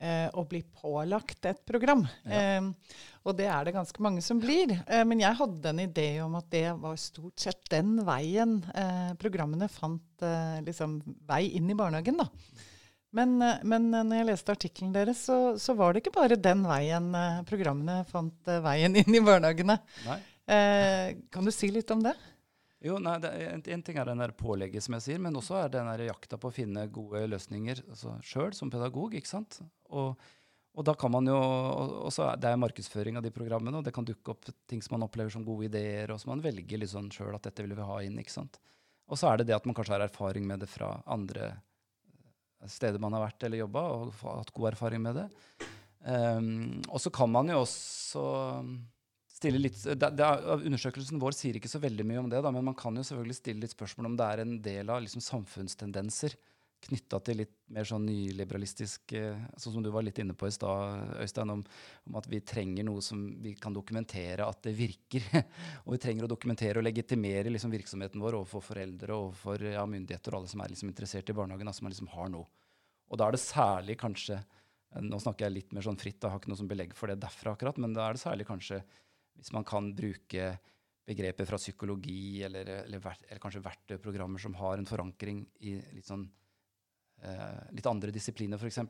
eh, 0.00 0.28
å 0.32 0.44
bli 0.48 0.62
pålagt 0.80 1.48
et 1.50 1.62
program. 1.68 2.06
Ja. 2.24 2.40
Eh, 2.40 3.04
og 3.26 3.34
det 3.38 3.48
er 3.50 3.66
det 3.66 3.74
ganske 3.74 4.02
mange 4.04 4.22
som 4.22 4.38
blir. 4.42 4.70
Eh, 4.86 5.02
men 5.08 5.22
jeg 5.22 5.38
hadde 5.40 5.72
en 5.72 5.82
idé 5.82 6.08
om 6.22 6.36
at 6.38 6.48
det 6.52 6.68
var 6.78 7.00
stort 7.00 7.42
sett 7.42 7.64
den 7.72 7.98
veien 8.06 8.60
eh, 8.70 9.12
programmene 9.18 9.68
fant 9.72 10.24
eh, 10.24 10.62
liksom 10.66 11.00
vei 11.26 11.48
inn 11.58 11.72
i 11.72 11.78
barnehagen. 11.78 12.22
da. 12.22 12.30
Men, 13.16 13.38
men 13.64 13.86
når 13.94 14.18
jeg 14.18 14.28
leste 14.28 14.52
artikkelen 14.52 14.92
deres, 14.92 15.22
så, 15.24 15.56
så 15.56 15.72
var 15.78 15.94
det 15.94 16.02
ikke 16.02 16.18
bare 16.18 16.36
den 16.36 16.66
veien 16.68 17.06
programmene 17.48 18.02
fant 18.10 18.50
veien 18.60 18.98
inn 19.00 19.16
i 19.16 19.22
barnehagene. 19.24 19.78
Nei. 20.04 20.18
Eh, 20.46 21.16
kan 21.30 21.44
du 21.44 21.52
si 21.52 21.70
litt 21.74 21.90
om 21.90 22.02
det? 22.04 22.14
Jo, 22.86 22.98
nei, 23.02 23.16
en, 23.24 23.62
en, 23.64 23.82
ting 23.82 23.96
er 23.98 24.06
den 24.06 24.20
der 24.20 24.34
pålegget, 24.36 24.84
som 24.84 24.94
jeg 24.94 25.04
sier, 25.06 25.20
men 25.22 25.34
også 25.38 25.56
er 25.58 25.70
den 25.72 25.88
jakta 26.06 26.38
på 26.38 26.50
å 26.50 26.54
finne 26.54 26.84
gode 26.92 27.24
løsninger 27.32 27.80
altså, 27.88 28.18
som 28.54 28.70
pedagog. 28.70 29.16
ikke 29.16 29.30
sant? 29.30 29.58
Og, 29.90 30.14
og 30.76 30.86
da 30.86 30.92
kan 30.98 31.10
man 31.14 31.26
jo, 31.26 31.38
også 32.06 32.28
Det 32.38 32.52
er 32.52 32.60
markedsføring 32.60 33.16
av 33.18 33.24
de 33.24 33.32
programmene, 33.34 33.80
og 33.80 33.86
det 33.86 33.94
kan 33.96 34.06
dukke 34.06 34.34
opp 34.34 34.50
ting 34.68 34.84
som 34.84 34.98
man 34.98 35.06
opplever 35.08 35.32
som 35.32 35.44
gode 35.46 35.70
ideer, 35.70 36.12
og 36.12 36.20
som 36.20 36.34
man 36.34 36.44
velger 36.44 36.84
liksom 36.84 37.08
sjøl 37.14 37.34
at 37.34 37.48
dette 37.48 37.64
vil 37.64 37.74
vi 37.74 37.88
ha 37.90 38.00
inn. 38.04 38.20
ikke 38.20 38.36
sant? 38.36 38.60
Og 39.08 39.18
så 39.18 39.30
er 39.30 39.40
det 39.40 39.48
det 39.48 39.56
at 39.56 39.66
man 39.66 39.74
kanskje 39.74 39.96
har 39.96 40.04
erfaring 40.04 40.46
med 40.46 40.62
det 40.62 40.68
fra 40.70 40.92
andre 41.10 41.48
eh, 41.54 42.68
steder 42.70 43.02
man 43.02 43.16
har 43.16 43.24
vært 43.24 43.48
eller 43.48 43.64
jobba, 43.64 43.86
og 43.96 44.26
hatt 44.28 44.52
god 44.52 44.74
erfaring 44.74 45.02
med 45.02 45.22
det. 45.22 45.30
Um, 46.06 46.84
og 46.92 47.00
så 47.02 47.10
kan 47.10 47.32
man 47.32 47.48
jo 47.50 47.64
også 47.64 48.26
litt 49.44 49.78
det, 49.84 50.10
det 50.16 50.26
er, 50.26 50.66
Undersøkelsen 50.66 51.20
vår 51.22 51.36
sier 51.36 51.58
ikke 51.58 51.70
så 51.70 51.80
veldig 51.82 52.06
mye 52.08 52.22
om 52.22 52.28
det, 52.32 52.42
da, 52.44 52.52
men 52.54 52.64
man 52.64 52.76
kan 52.78 52.96
jo 52.96 53.04
selvfølgelig 53.06 53.38
stille 53.38 53.64
litt 53.64 53.74
spørsmål 53.76 54.10
om 54.10 54.18
det 54.18 54.28
er 54.28 54.42
en 54.42 54.54
del 54.64 54.92
av 54.92 55.02
liksom, 55.04 55.24
samfunnstendenser 55.24 56.36
knytta 56.86 57.18
til 57.24 57.40
litt 57.40 57.54
mer 57.72 57.86
sånn 57.88 58.04
nyliberalistisk 58.06 59.14
eh, 59.16 59.38
Sånn 59.58 59.76
som 59.76 59.84
du 59.84 59.88
var 59.92 60.04
litt 60.06 60.18
inne 60.22 60.36
på 60.38 60.48
i 60.48 60.54
stad, 60.54 61.16
Øystein, 61.22 61.52
om, 61.54 61.62
om, 62.06 62.18
at 62.20 62.28
vi 62.30 62.42
trenger 62.46 62.86
noe 62.86 63.02
som 63.04 63.22
vi 63.42 63.54
kan 63.58 63.74
dokumentere 63.74 64.46
at 64.46 64.60
det 64.66 64.74
virker. 64.76 65.24
og 65.84 65.96
vi 65.96 66.00
trenger 66.02 66.26
å 66.26 66.30
dokumentere 66.30 66.80
og 66.80 66.86
legitimere 66.86 67.52
liksom, 67.52 67.72
virksomheten 67.74 68.22
vår 68.22 68.38
overfor 68.40 68.64
foreldre 68.68 69.16
overfor 69.16 69.66
ja, 69.72 69.86
myndigheter 69.88 70.34
og 70.34 70.42
alle 70.42 70.52
som 70.52 70.62
er 70.62 70.74
liksom, 70.74 70.92
interessert 70.92 71.32
i 71.32 71.36
barnehagen, 71.36 71.72
altså 71.72 71.86
man 71.86 71.94
liksom 71.94 72.12
har 72.12 72.30
noe. 72.34 72.46
Og 73.10 73.18
da 73.18 73.28
er 73.28 73.36
det 73.36 73.44
særlig 73.44 73.98
kanskje 74.02 74.42
Nå 75.02 75.18
snakker 75.20 75.44
jeg 75.44 75.52
litt 75.52 75.72
mer 75.76 75.84
sånn 75.84 75.98
fritt, 76.00 76.22
jeg 76.22 76.32
har 76.32 76.38
ikke 76.40 76.48
noe 76.48 76.56
som 76.56 76.68
belegg 76.70 76.94
for 76.96 77.10
det 77.10 77.18
derfra 77.20 77.52
akkurat, 77.52 77.76
men 77.82 77.92
da 77.92 78.06
er 78.06 78.16
det 78.16 78.20
særlig 78.22 78.46
kanskje 78.48 78.78
hvis 79.36 79.52
man 79.54 79.66
kan 79.68 79.92
bruke 79.96 80.56
begreper 81.06 81.46
fra 81.46 81.58
psykologi 81.60 82.42
eller, 82.42 82.66
eller, 82.82 82.98
eller 83.28 83.40
kanskje 83.42 83.62
verktøyprogrammer 83.62 84.42
som 84.42 84.56
har 84.58 84.78
en 84.78 84.88
forankring 84.88 85.44
i 85.62 85.76
litt 85.94 86.08
sånn 86.08 86.24
eh, 87.22 87.72
litt 87.76 87.86
andre 87.86 88.12
disipliner, 88.14 88.58
f.eks. 88.58 88.80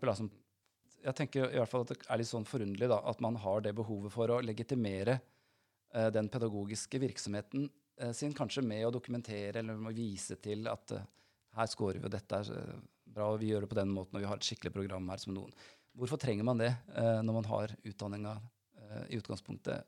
Jeg 1.06 1.14
tenker 1.18 1.50
i 1.50 1.60
hvert 1.60 1.70
fall 1.70 1.84
at 1.84 1.92
det 1.92 1.98
er 2.08 2.20
litt 2.20 2.30
sånn 2.30 2.48
forunderlig 2.48 2.88
da, 2.90 3.02
at 3.10 3.20
man 3.24 3.36
har 3.42 3.62
det 3.66 3.74
behovet 3.76 4.14
for 4.14 4.32
å 4.32 4.40
legitimere 4.44 5.18
eh, 5.18 6.08
den 6.14 6.30
pedagogiske 6.32 7.00
virksomheten 7.02 7.68
eh, 8.00 8.14
sin, 8.16 8.34
kanskje 8.36 8.64
med 8.64 8.86
å 8.88 8.94
dokumentere 8.96 9.60
eller 9.60 9.76
med 9.76 9.92
å 9.92 9.96
vise 9.96 10.38
til 10.42 10.66
at 10.72 10.96
eh, 10.96 11.08
her 11.60 11.72
scorer 11.72 12.00
vi, 12.00 12.08
og 12.08 12.16
dette 12.16 12.40
er 12.40 12.52
eh, 12.56 12.84
bra, 13.16 13.28
og 13.34 13.42
vi 13.44 13.52
gjør 13.52 13.66
det 13.66 13.72
på 13.74 13.80
den 13.82 13.92
måten, 13.92 14.16
og 14.16 14.24
vi 14.24 14.30
har 14.30 14.40
et 14.40 14.48
skikkelig 14.48 14.72
program 14.74 15.12
her 15.12 15.20
som 15.20 15.36
noen. 15.36 15.52
Hvorfor 15.96 16.20
trenger 16.20 16.48
man 16.48 16.64
det 16.64 16.72
eh, 16.72 17.20
når 17.24 17.42
man 17.42 17.52
har 17.52 17.76
utdanninga 17.84 18.38
i 19.10 19.16
utgangspunktet 19.18 19.82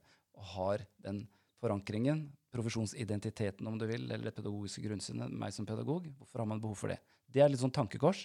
har 0.55 0.85
den 1.05 1.25
forankringen, 1.59 2.27
profesjonsidentiteten 2.55 3.67
om 3.69 3.77
du 3.79 3.87
vil, 3.89 4.07
eller 4.07 4.31
det 4.31 4.37
pedagogiske 4.37 4.83
grunnsynet, 4.85 5.33
meg 5.33 5.55
som 5.55 5.67
pedagog? 5.69 6.07
Hvorfor 6.19 6.45
har 6.45 6.49
man 6.51 6.63
behov 6.63 6.79
for 6.81 6.93
det? 6.93 7.01
Det 7.29 7.43
er 7.45 7.51
litt 7.53 7.63
sånn 7.63 7.75
tankekors. 7.75 8.25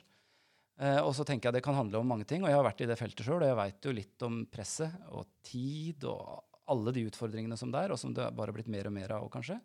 Eh, 0.82 0.99
og 1.04 1.12
så 1.17 1.26
tenker 1.28 1.49
jeg 1.49 1.60
det 1.60 1.65
kan 1.65 1.78
handle 1.78 2.02
om 2.02 2.10
mange 2.10 2.26
ting, 2.30 2.45
og 2.45 2.49
jeg 2.49 2.58
har 2.58 2.65
vært 2.65 2.82
i 2.82 2.89
det 2.89 2.97
feltet 2.97 3.26
sjøl, 3.26 3.41
og 3.41 3.49
jeg 3.49 3.60
veit 3.60 3.86
jo 3.88 3.93
litt 3.93 4.26
om 4.26 4.39
presset 4.49 5.12
og 5.13 5.28
tid 5.45 6.08
og 6.10 6.41
alle 6.71 6.93
de 6.95 7.04
utfordringene 7.10 7.58
som 7.60 7.71
det 7.73 7.84
er, 7.84 7.93
og 7.93 7.99
som 7.99 8.13
det 8.15 8.30
bare 8.34 8.54
har 8.54 8.58
blitt 8.58 8.71
mer 8.71 8.89
og 8.89 8.95
mer 8.95 9.13
av 9.17 9.28
kanskje. 9.34 9.60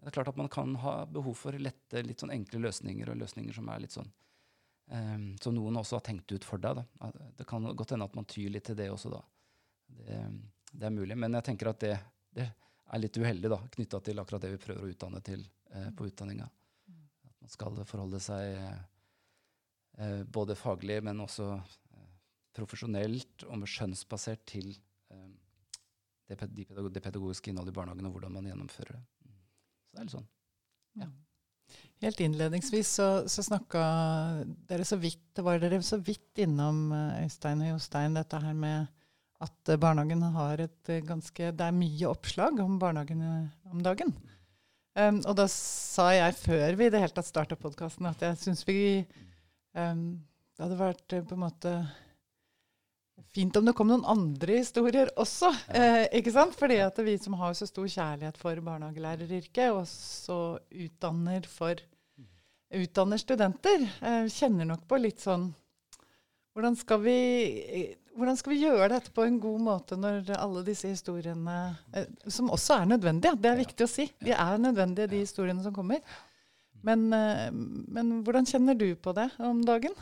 Det 0.00 0.08
er 0.08 0.16
klart 0.16 0.30
at 0.32 0.38
man 0.40 0.48
kan 0.48 0.72
ha 0.80 0.94
behov 1.10 1.36
for 1.36 1.56
lette, 1.60 2.00
litt 2.06 2.22
sånn 2.22 2.32
enkle 2.32 2.62
løsninger, 2.64 3.10
og 3.10 3.20
løsninger 3.20 3.56
som 3.56 3.68
er 3.68 3.82
litt 3.82 3.92
sånn 3.92 4.08
um, 4.88 5.26
Som 5.42 5.58
noen 5.58 5.76
også 5.76 5.98
har 5.98 6.06
tenkt 6.06 6.32
ut 6.32 6.46
for 6.46 6.62
deg. 6.62 6.78
Da. 6.78 7.10
Det 7.36 7.44
kan 7.48 7.66
godt 7.76 7.92
hende 7.92 8.08
at 8.08 8.16
man 8.16 8.28
tyr 8.30 8.48
litt 8.54 8.64
til 8.70 8.78
det 8.78 8.88
også 8.94 9.12
da. 9.12 9.20
Det, 10.00 10.22
det 10.70 10.86
er 10.86 10.94
mulig. 10.94 11.16
Men 11.18 11.34
jeg 11.38 11.48
tenker 11.50 11.72
at 11.72 11.82
det, 11.82 11.96
det 12.36 12.46
er 12.46 13.02
litt 13.02 13.18
uheldig 13.18 13.50
knytta 13.76 14.00
til 14.06 14.22
akkurat 14.22 14.46
det 14.46 14.54
vi 14.54 14.62
prøver 14.62 14.86
å 14.86 14.94
utdanne 14.94 15.20
til 15.26 15.44
eh, 15.74 15.90
på 15.96 16.08
utdanninga 16.10 16.48
man 17.40 17.52
skal 17.52 17.78
forholde 17.88 18.20
seg 18.22 18.58
eh, 19.98 20.22
både 20.28 20.56
faglig, 20.58 21.00
men 21.04 21.22
også 21.24 21.48
eh, 21.56 22.10
profesjonelt 22.56 23.46
og 23.48 23.62
med 23.62 23.70
skjønnsbasert 23.70 24.44
til 24.52 24.68
eh, 25.10 25.30
det, 26.28 26.38
det, 26.46 27.02
pedagogiske 27.02 27.50
innholdet 27.50 27.74
i 27.74 27.78
barnehagen 27.80 28.06
og 28.06 28.14
hvordan 28.14 28.36
man 28.36 28.46
gjennomfører 28.50 28.98
det. 28.98 29.02
Så 29.24 29.96
det 29.96 29.98
er 29.98 30.06
litt 30.06 30.14
sånn. 30.18 30.30
Ja. 31.00 31.10
Helt 32.02 32.20
innledningsvis 32.22 32.94
så, 32.98 33.08
så 33.30 33.44
snakka 33.46 33.82
dere 34.68 34.86
så 34.88 34.98
vidt, 35.00 35.22
det 35.36 35.44
var 35.46 35.60
dere 35.62 35.80
så 35.86 35.98
vidt 36.02 36.44
innom 36.44 36.90
eh, 36.94 37.24
Øystein 37.24 37.64
og 37.64 37.74
Jostein, 37.74 38.18
dette 38.18 38.42
her 38.44 38.56
med 38.56 38.99
at 39.40 39.72
barnehagen 39.80 40.24
har 40.34 40.60
et 40.60 40.92
eh, 40.92 41.04
ganske 41.06 41.52
Det 41.56 41.66
er 41.66 41.76
mye 41.76 42.10
oppslag 42.10 42.60
om 42.60 42.78
barnehagene 42.80 43.48
om 43.72 43.80
dagen. 43.84 44.12
Um, 44.98 45.20
og 45.22 45.36
da 45.38 45.46
sa 45.48 46.10
jeg 46.12 46.34
før 46.36 46.76
vi 46.76 46.88
i 46.88 46.92
det 46.92 47.00
hele 47.00 47.14
tatt 47.14 47.28
starta 47.28 47.56
podkasten, 47.56 48.08
at 48.10 48.20
jeg 48.26 48.36
syns 48.40 48.64
vi 48.66 48.80
um, 49.72 50.18
Det 50.56 50.64
hadde 50.64 50.80
vært 50.80 51.14
på 51.28 51.36
en 51.36 51.44
måte 51.44 51.74
fint 53.34 53.56
om 53.56 53.66
det 53.66 53.74
kom 53.78 53.90
noen 53.90 54.06
andre 54.08 54.58
historier 54.60 55.10
også. 55.20 55.52
Ja. 55.68 55.80
Eh, 55.80 56.18
ikke 56.20 56.34
sant? 56.34 56.56
Fordi 56.58 56.80
at 56.82 56.98
vi 57.04 57.16
som 57.22 57.36
har 57.40 57.54
så 57.56 57.68
stor 57.68 57.86
kjærlighet 57.86 58.38
for 58.40 58.60
barnehagelæreryrket, 58.66 59.70
og 59.70 59.84
så 59.88 60.58
utdanner, 60.70 61.46
for, 61.50 61.80
utdanner 62.74 63.22
studenter, 63.22 63.86
eh, 64.00 64.26
kjenner 64.32 64.72
nok 64.72 64.86
på 64.90 65.00
litt 65.00 65.22
sånn 65.22 65.50
hvordan 66.50 66.74
skal, 66.74 66.98
vi, 67.04 67.18
hvordan 68.16 68.38
skal, 68.38 68.54
vi, 68.54 68.62
gjøre 68.64 68.88
dette 68.92 69.12
på 69.14 69.24
en 69.26 69.38
god 69.42 69.62
måte 69.62 69.98
når 69.98 70.32
alle 70.36 70.64
disse 70.66 70.90
historiene 70.90 71.58
eh, 71.94 72.08
Som 72.26 72.50
også 72.52 72.80
er 72.80 72.90
nødvendige, 72.94 73.36
det 73.38 73.52
er 73.52 73.62
viktig 73.62 73.86
å 73.86 73.90
si. 73.90 74.08
De 74.20 74.34
er 74.34 74.60
nødvendige, 74.60 75.10
de 75.12 75.22
historiene 75.22 75.62
som 75.64 75.74
kommer. 75.76 76.02
Men, 76.86 77.10
eh, 77.12 77.48
men 77.52 78.12
hvordan 78.24 78.48
kjenner 78.48 78.78
du 78.78 78.88
på 78.96 79.12
det 79.16 79.28
om 79.44 79.60
dagen? 79.66 79.94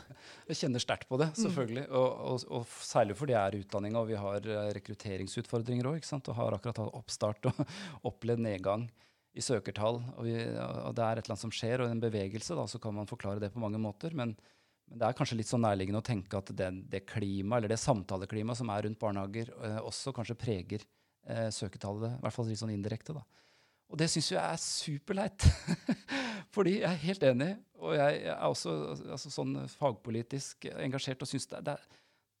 Jeg 0.47 0.61
kjenner 0.61 0.83
sterkt 0.83 1.09
på 1.09 1.19
det, 1.19 1.29
mm. 1.33 1.41
selvfølgelig. 1.43 1.85
Og, 1.89 2.23
og, 2.31 2.45
og, 2.59 2.77
særlig 2.85 3.17
fordi 3.19 3.35
jeg 3.35 3.41
er 3.41 3.59
utdanninga, 3.63 4.01
og 4.01 4.11
vi 4.11 4.19
har 4.19 4.47
eh, 4.47 4.71
rekrutteringsutfordringer 4.79 5.91
òg. 5.91 6.01
Og 6.19 6.31
har 6.39 6.57
akkurat 6.57 6.81
hatt 6.83 6.99
oppstart 7.01 7.51
og 7.51 7.63
opplevd 8.09 8.45
nedgang 8.47 8.87
i 9.35 9.43
søkertall. 9.43 9.99
Og, 10.15 10.23
vi, 10.27 10.37
og, 10.39 10.93
det 10.97 11.03
er 11.05 11.19
et 11.19 11.27
eller 11.27 11.35
annet 11.35 11.47
som 11.47 11.53
skjer, 11.53 11.83
og 11.83 11.91
en 11.91 12.03
bevegelse, 12.03 12.55
da, 12.57 12.65
så 12.69 12.81
kan 12.81 12.95
man 12.95 13.09
forklare 13.09 13.43
det 13.43 13.51
på 13.53 13.61
mange 13.63 13.81
måter. 13.81 14.15
men 14.15 14.37
men 14.89 15.01
det 15.01 15.05
er 15.05 15.17
kanskje 15.17 15.37
litt 15.37 15.49
sånn 15.49 15.61
nærliggende 15.61 16.01
å 16.01 16.05
tenke 16.05 16.39
at 16.39 16.49
det, 16.57 16.69
det 16.89 17.03
klima, 17.09 17.59
eller 17.59 17.69
det 17.69 17.77
samtaleklimaet 17.81 18.57
som 18.57 18.71
er 18.73 18.87
rundt 18.87 18.99
barnehager, 19.01 19.51
eh, 19.61 19.77
også 19.85 20.13
kanskje 20.17 20.37
preger 20.39 20.85
eh, 21.29 21.49
søketallet, 21.53 22.17
i 22.17 22.23
hvert 22.23 22.35
fall 22.35 22.49
litt 22.49 22.61
sånn 22.61 22.73
indirekte. 22.73 23.13
da. 23.13 23.23
Og 23.89 24.01
det 24.01 24.09
syns 24.09 24.31
jeg 24.33 24.41
er 24.41 24.61
superleit. 24.61 25.45
Fordi 26.55 26.79
jeg 26.79 26.89
er 26.89 27.01
helt 27.03 27.25
enig, 27.29 27.49
og 27.77 27.95
jeg 27.97 28.21
er 28.33 28.43
også 28.47 28.75
altså, 29.13 29.33
sånn 29.33 29.55
fagpolitisk 29.75 30.69
engasjert 30.73 31.21
og 31.25 31.29
syns 31.29 31.45
det, 31.51 31.61
det, 31.67 31.75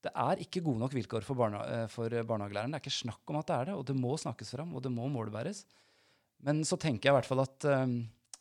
det, 0.07 0.13
er 0.13 0.41
ikke 0.41 0.63
gode 0.65 0.81
nok 0.81 0.95
vilkår 0.97 1.25
for, 1.27 1.37
barna, 1.37 1.61
eh, 1.69 1.87
for 1.91 2.09
barnehagelæreren. 2.09 2.73
Det 2.73 2.81
er 2.81 2.85
ikke 2.85 3.01
snakk 3.01 3.33
om 3.33 3.41
at 3.41 3.49
det 3.49 3.57
er 3.59 3.69
det, 3.69 3.77
og 3.77 3.85
det 3.89 3.97
må 3.97 4.17
snakkes 4.17 4.55
fram, 4.57 4.73
og 4.73 4.85
det 4.85 4.93
må 4.93 5.05
målbæres. 5.13 5.67
Men 6.45 6.63
så 6.65 6.79
tenker 6.81 7.09
jeg 7.09 7.13
i 7.13 7.17
hvert 7.19 7.29
fall 7.29 7.43
at 7.43 7.69
um, 7.83 7.99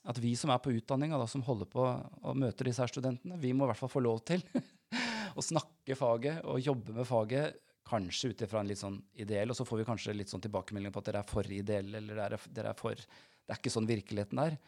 at 0.09 0.19
vi 0.23 0.33
som 0.37 0.51
er 0.53 0.61
på 0.65 0.73
utdanninga, 0.73 1.21
som 1.29 1.45
holder 1.45 1.69
på 1.69 1.85
og 1.85 2.39
møter 2.39 2.69
disse 2.69 2.81
her 2.81 2.91
studentene, 2.91 3.37
vi 3.41 3.53
må 3.53 3.67
i 3.67 3.73
hvert 3.73 3.81
fall 3.83 3.93
få 3.93 4.03
lov 4.05 4.23
til 4.29 4.45
å 5.39 5.45
snakke 5.45 5.97
faget 5.99 6.41
og 6.49 6.63
jobbe 6.65 6.97
med 6.97 7.09
faget. 7.09 7.59
Kanskje 7.89 8.33
ut 8.33 8.43
ifra 8.45 8.63
en 8.63 8.69
litt 8.69 8.81
sånn 8.81 8.99
ideell, 9.21 9.53
og 9.53 9.57
så 9.57 9.65
får 9.69 9.81
vi 9.81 9.87
kanskje 9.89 10.17
litt 10.17 10.33
sånn 10.33 10.43
tilbakemelding 10.45 10.93
på 10.93 11.01
at 11.01 11.09
dere 11.09 11.23
er 11.25 11.29
for 11.29 11.47
ideelle, 11.53 12.01
eller 12.01 12.21
dere 12.21 12.37
er, 12.37 12.51
dere 12.53 12.73
er 12.75 12.79
for 12.79 12.97
Det 12.97 13.55
er 13.55 13.61
ikke 13.61 13.73
sånn 13.73 13.89
virkeligheten 13.89 14.43
er. 14.43 14.59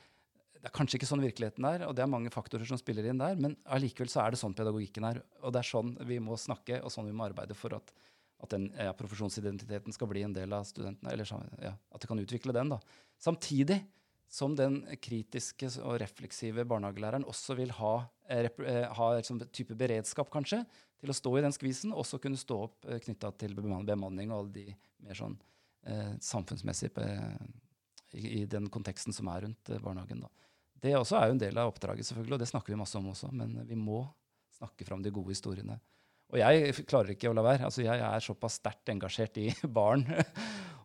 Det 0.61 0.69
er 0.69 0.77
kanskje 0.77 0.99
ikke 0.99 1.09
sånn 1.09 1.25
virkeligheten 1.25 1.67
er, 1.69 1.85
og 1.89 1.95
det 1.97 2.05
er 2.05 2.13
mange 2.13 2.33
faktorer 2.33 2.69
som 2.69 2.81
spiller 2.81 3.07
inn 3.09 3.21
der, 3.21 3.37
men 3.41 3.57
allikevel 3.73 4.13
så 4.13 4.23
er 4.25 4.33
det 4.33 4.41
sånn 4.41 4.57
pedagogikken 4.57 5.07
er. 5.09 5.23
Og 5.41 5.53
det 5.53 5.63
er 5.63 5.69
sånn 5.69 5.95
vi 6.09 6.21
må 6.21 6.37
snakke, 6.41 6.83
og 6.85 6.93
sånn 6.93 7.09
vi 7.09 7.17
må 7.17 7.29
arbeide 7.29 7.57
for 7.57 7.77
at, 7.77 7.93
at 8.45 8.53
den 8.53 8.69
ja, 8.77 8.93
profesjonsidentiteten 8.97 9.97
skal 9.97 10.09
bli 10.13 10.25
en 10.25 10.37
del 10.37 10.53
av 10.57 10.69
studentene, 10.69 11.13
eller 11.13 11.29
ja, 11.65 11.73
at 11.77 12.05
de 12.05 12.09
kan 12.13 12.21
utvikle 12.21 12.57
den. 12.57 12.73
da. 12.73 12.81
Samtidig 13.21 13.81
som 14.31 14.55
den 14.55 14.83
kritiske 15.03 15.73
og 15.83 15.99
refleksive 16.01 16.63
barnehagelæreren 16.71 17.27
også 17.29 17.57
vil 17.59 17.73
ha, 17.81 17.95
eh, 18.31 18.47
eh 18.63 18.87
ha 18.97 19.09
liksom, 19.17 19.41
type 19.51 19.75
beredskap, 19.75 20.31
kanskje, 20.31 20.63
til 21.01 21.11
å 21.11 21.17
stå 21.17 21.33
i 21.39 21.43
den 21.43 21.55
skvisen, 21.55 21.95
også 21.97 22.21
kunne 22.23 22.39
stå 22.39 22.59
opp 22.69 22.87
eh, 22.87 23.01
knytta 23.03 23.33
til 23.41 23.57
bemanning 23.59 24.31
og 24.31 24.39
alle 24.39 24.55
de 24.55 24.67
mer 25.03 25.19
sånn 25.19 25.35
eh, 25.83 26.15
samfunnsmessige 26.23 27.09
i, 28.13 28.41
i, 28.41 28.45
den 28.47 28.69
konteksten 28.71 29.17
som 29.17 29.31
er 29.33 29.49
rundt 29.49 29.73
eh, 29.73 29.83
barnehagen. 29.83 30.23
Da. 30.23 30.31
Det 30.81 30.95
også 30.97 31.19
er 31.19 31.27
jo 31.29 31.37
en 31.37 31.43
del 31.43 31.59
av 31.59 31.73
oppdraget, 31.73 32.07
selvfølgelig, 32.07 32.37
og 32.37 32.45
det 32.45 32.51
snakker 32.53 32.75
vi 32.75 32.81
masse 32.81 32.99
om 33.01 33.11
også, 33.11 33.33
men 33.35 33.59
vi 33.67 33.79
må 33.79 34.05
snakke 34.61 34.87
fram 34.87 35.03
de 35.03 35.13
gode 35.15 35.35
historiene. 35.35 35.81
Og 36.31 36.39
jeg 36.39 36.87
klarer 36.87 37.17
ikke 37.17 37.31
å 37.31 37.35
la 37.35 37.43
være. 37.43 37.67
Altså, 37.67 37.83
jeg 37.83 37.99
er 38.07 38.23
såpass 38.23 38.61
sterkt 38.61 38.93
engasjert 38.93 39.41
i 39.43 39.49
barn 39.81 40.07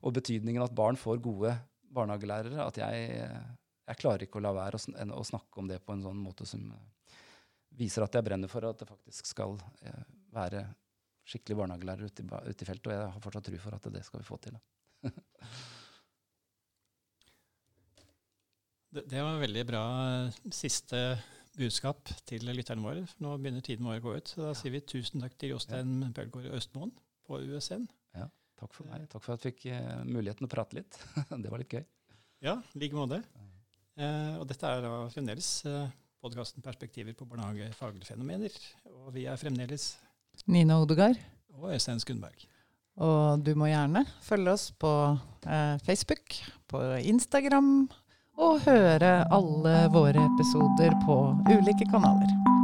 og 0.01 0.15
betydningen 0.17 0.65
at 0.65 0.73
barn 0.73 0.97
får 0.97 1.21
gode 1.21 1.53
barnehagelærere 1.95 2.65
at 2.65 2.79
jeg, 2.81 3.27
jeg 3.89 4.01
klarer 4.01 4.25
ikke 4.25 4.39
å 4.41 4.45
la 4.45 4.53
være 4.55 4.79
å, 4.79 5.05
å, 5.17 5.23
snakke 5.27 5.62
om 5.62 5.69
det 5.69 5.81
på 5.86 5.95
en 5.95 6.03
sånn 6.05 6.19
måte 6.21 6.47
som 6.49 6.65
eh, 6.75 7.13
viser 7.79 8.05
at 8.05 8.17
jeg 8.17 8.25
brenner 8.25 8.51
for 8.51 8.67
at 8.67 8.81
det 8.81 8.89
faktisk 8.89 9.31
skal 9.31 9.58
eh, 9.86 10.03
være 10.36 10.65
skikkelig 11.25 11.62
barnehagelærer 11.63 12.12
ute 12.12 12.23
i, 12.23 12.27
ute 12.49 12.65
i, 12.65 12.67
feltet. 12.67 12.91
Og 12.91 12.95
jeg 12.95 13.08
har 13.15 13.23
fortsatt 13.23 13.47
tro 13.49 13.62
for 13.63 13.77
at 13.77 13.89
det 13.95 14.03
skal 14.05 14.21
vi 14.21 14.29
få 14.29 14.41
til. 14.45 14.62
Det, 18.95 19.01
det 19.12 19.19
var 19.19 19.41
veldig 19.41 19.63
bra 19.67 19.79
eh, 20.08 20.36
siste 20.55 20.99
budskap 21.58 22.08
til 22.29 22.45
lytterne 22.47 22.79
våre. 22.86 23.01
for 23.10 23.25
Nå 23.25 23.34
begynner 23.41 23.65
tiden 23.65 23.88
vår 23.89 23.99
å 23.99 24.03
gå 24.05 24.13
ut. 24.15 24.31
Så 24.31 24.45
da 24.45 24.53
sier 24.55 24.71
vi 24.71 24.79
tusen 24.88 25.19
takk 25.19 25.36
til 25.36 25.51
Jostein 25.51 26.13
Bølgaard 26.15 26.53
Østmoen 26.55 26.93
på 27.27 27.41
USN. 27.43 27.89
Ja, 28.15 28.29
takk 28.59 28.73
for 28.75 28.87
meg. 28.91 29.05
Takk 29.11 29.23
for 29.25 29.35
at 29.35 29.45
jeg 29.45 29.55
fikk 29.55 29.67
uh, 29.73 30.01
muligheten 30.07 30.47
å 30.47 30.51
prate 30.51 30.79
litt. 30.79 30.97
det 31.43 31.51
var 31.51 31.61
litt 31.61 31.75
gøy. 31.75 31.85
Ja, 32.45 32.57
i 32.75 32.81
like 32.83 32.97
måte. 32.97 33.21
Uh, 33.95 34.41
og 34.41 34.47
dette 34.49 34.67
er 34.69 34.83
da 34.83 34.95
fremdeles 35.13 35.51
uh, 35.69 35.85
podkasten 36.23 36.63
'Perspektiver 36.65 37.15
på 37.15 37.27
barnehagefaglige 37.29 38.09
fenomener'. 38.09 38.59
Og 38.91 39.13
vi 39.15 39.27
er 39.29 39.39
fremdeles 39.39 39.93
Nina 40.45 40.81
Odegaard. 40.81 41.19
Og 41.55 41.71
Øystein 41.73 41.99
Skundberg. 41.99 42.47
Og 42.95 43.43
du 43.43 43.51
må 43.59 43.67
gjerne 43.67 44.05
følge 44.23 44.55
oss 44.55 44.69
på 44.71 44.91
eh, 45.47 45.75
Facebook, 45.83 46.37
på 46.71 46.81
Instagram, 47.03 47.89
og 48.39 48.65
høre 48.67 49.17
alle 49.35 49.77
våre 49.95 50.27
episoder 50.33 50.95
på 51.05 51.21
ulike 51.51 51.87
kanaler. 51.91 52.54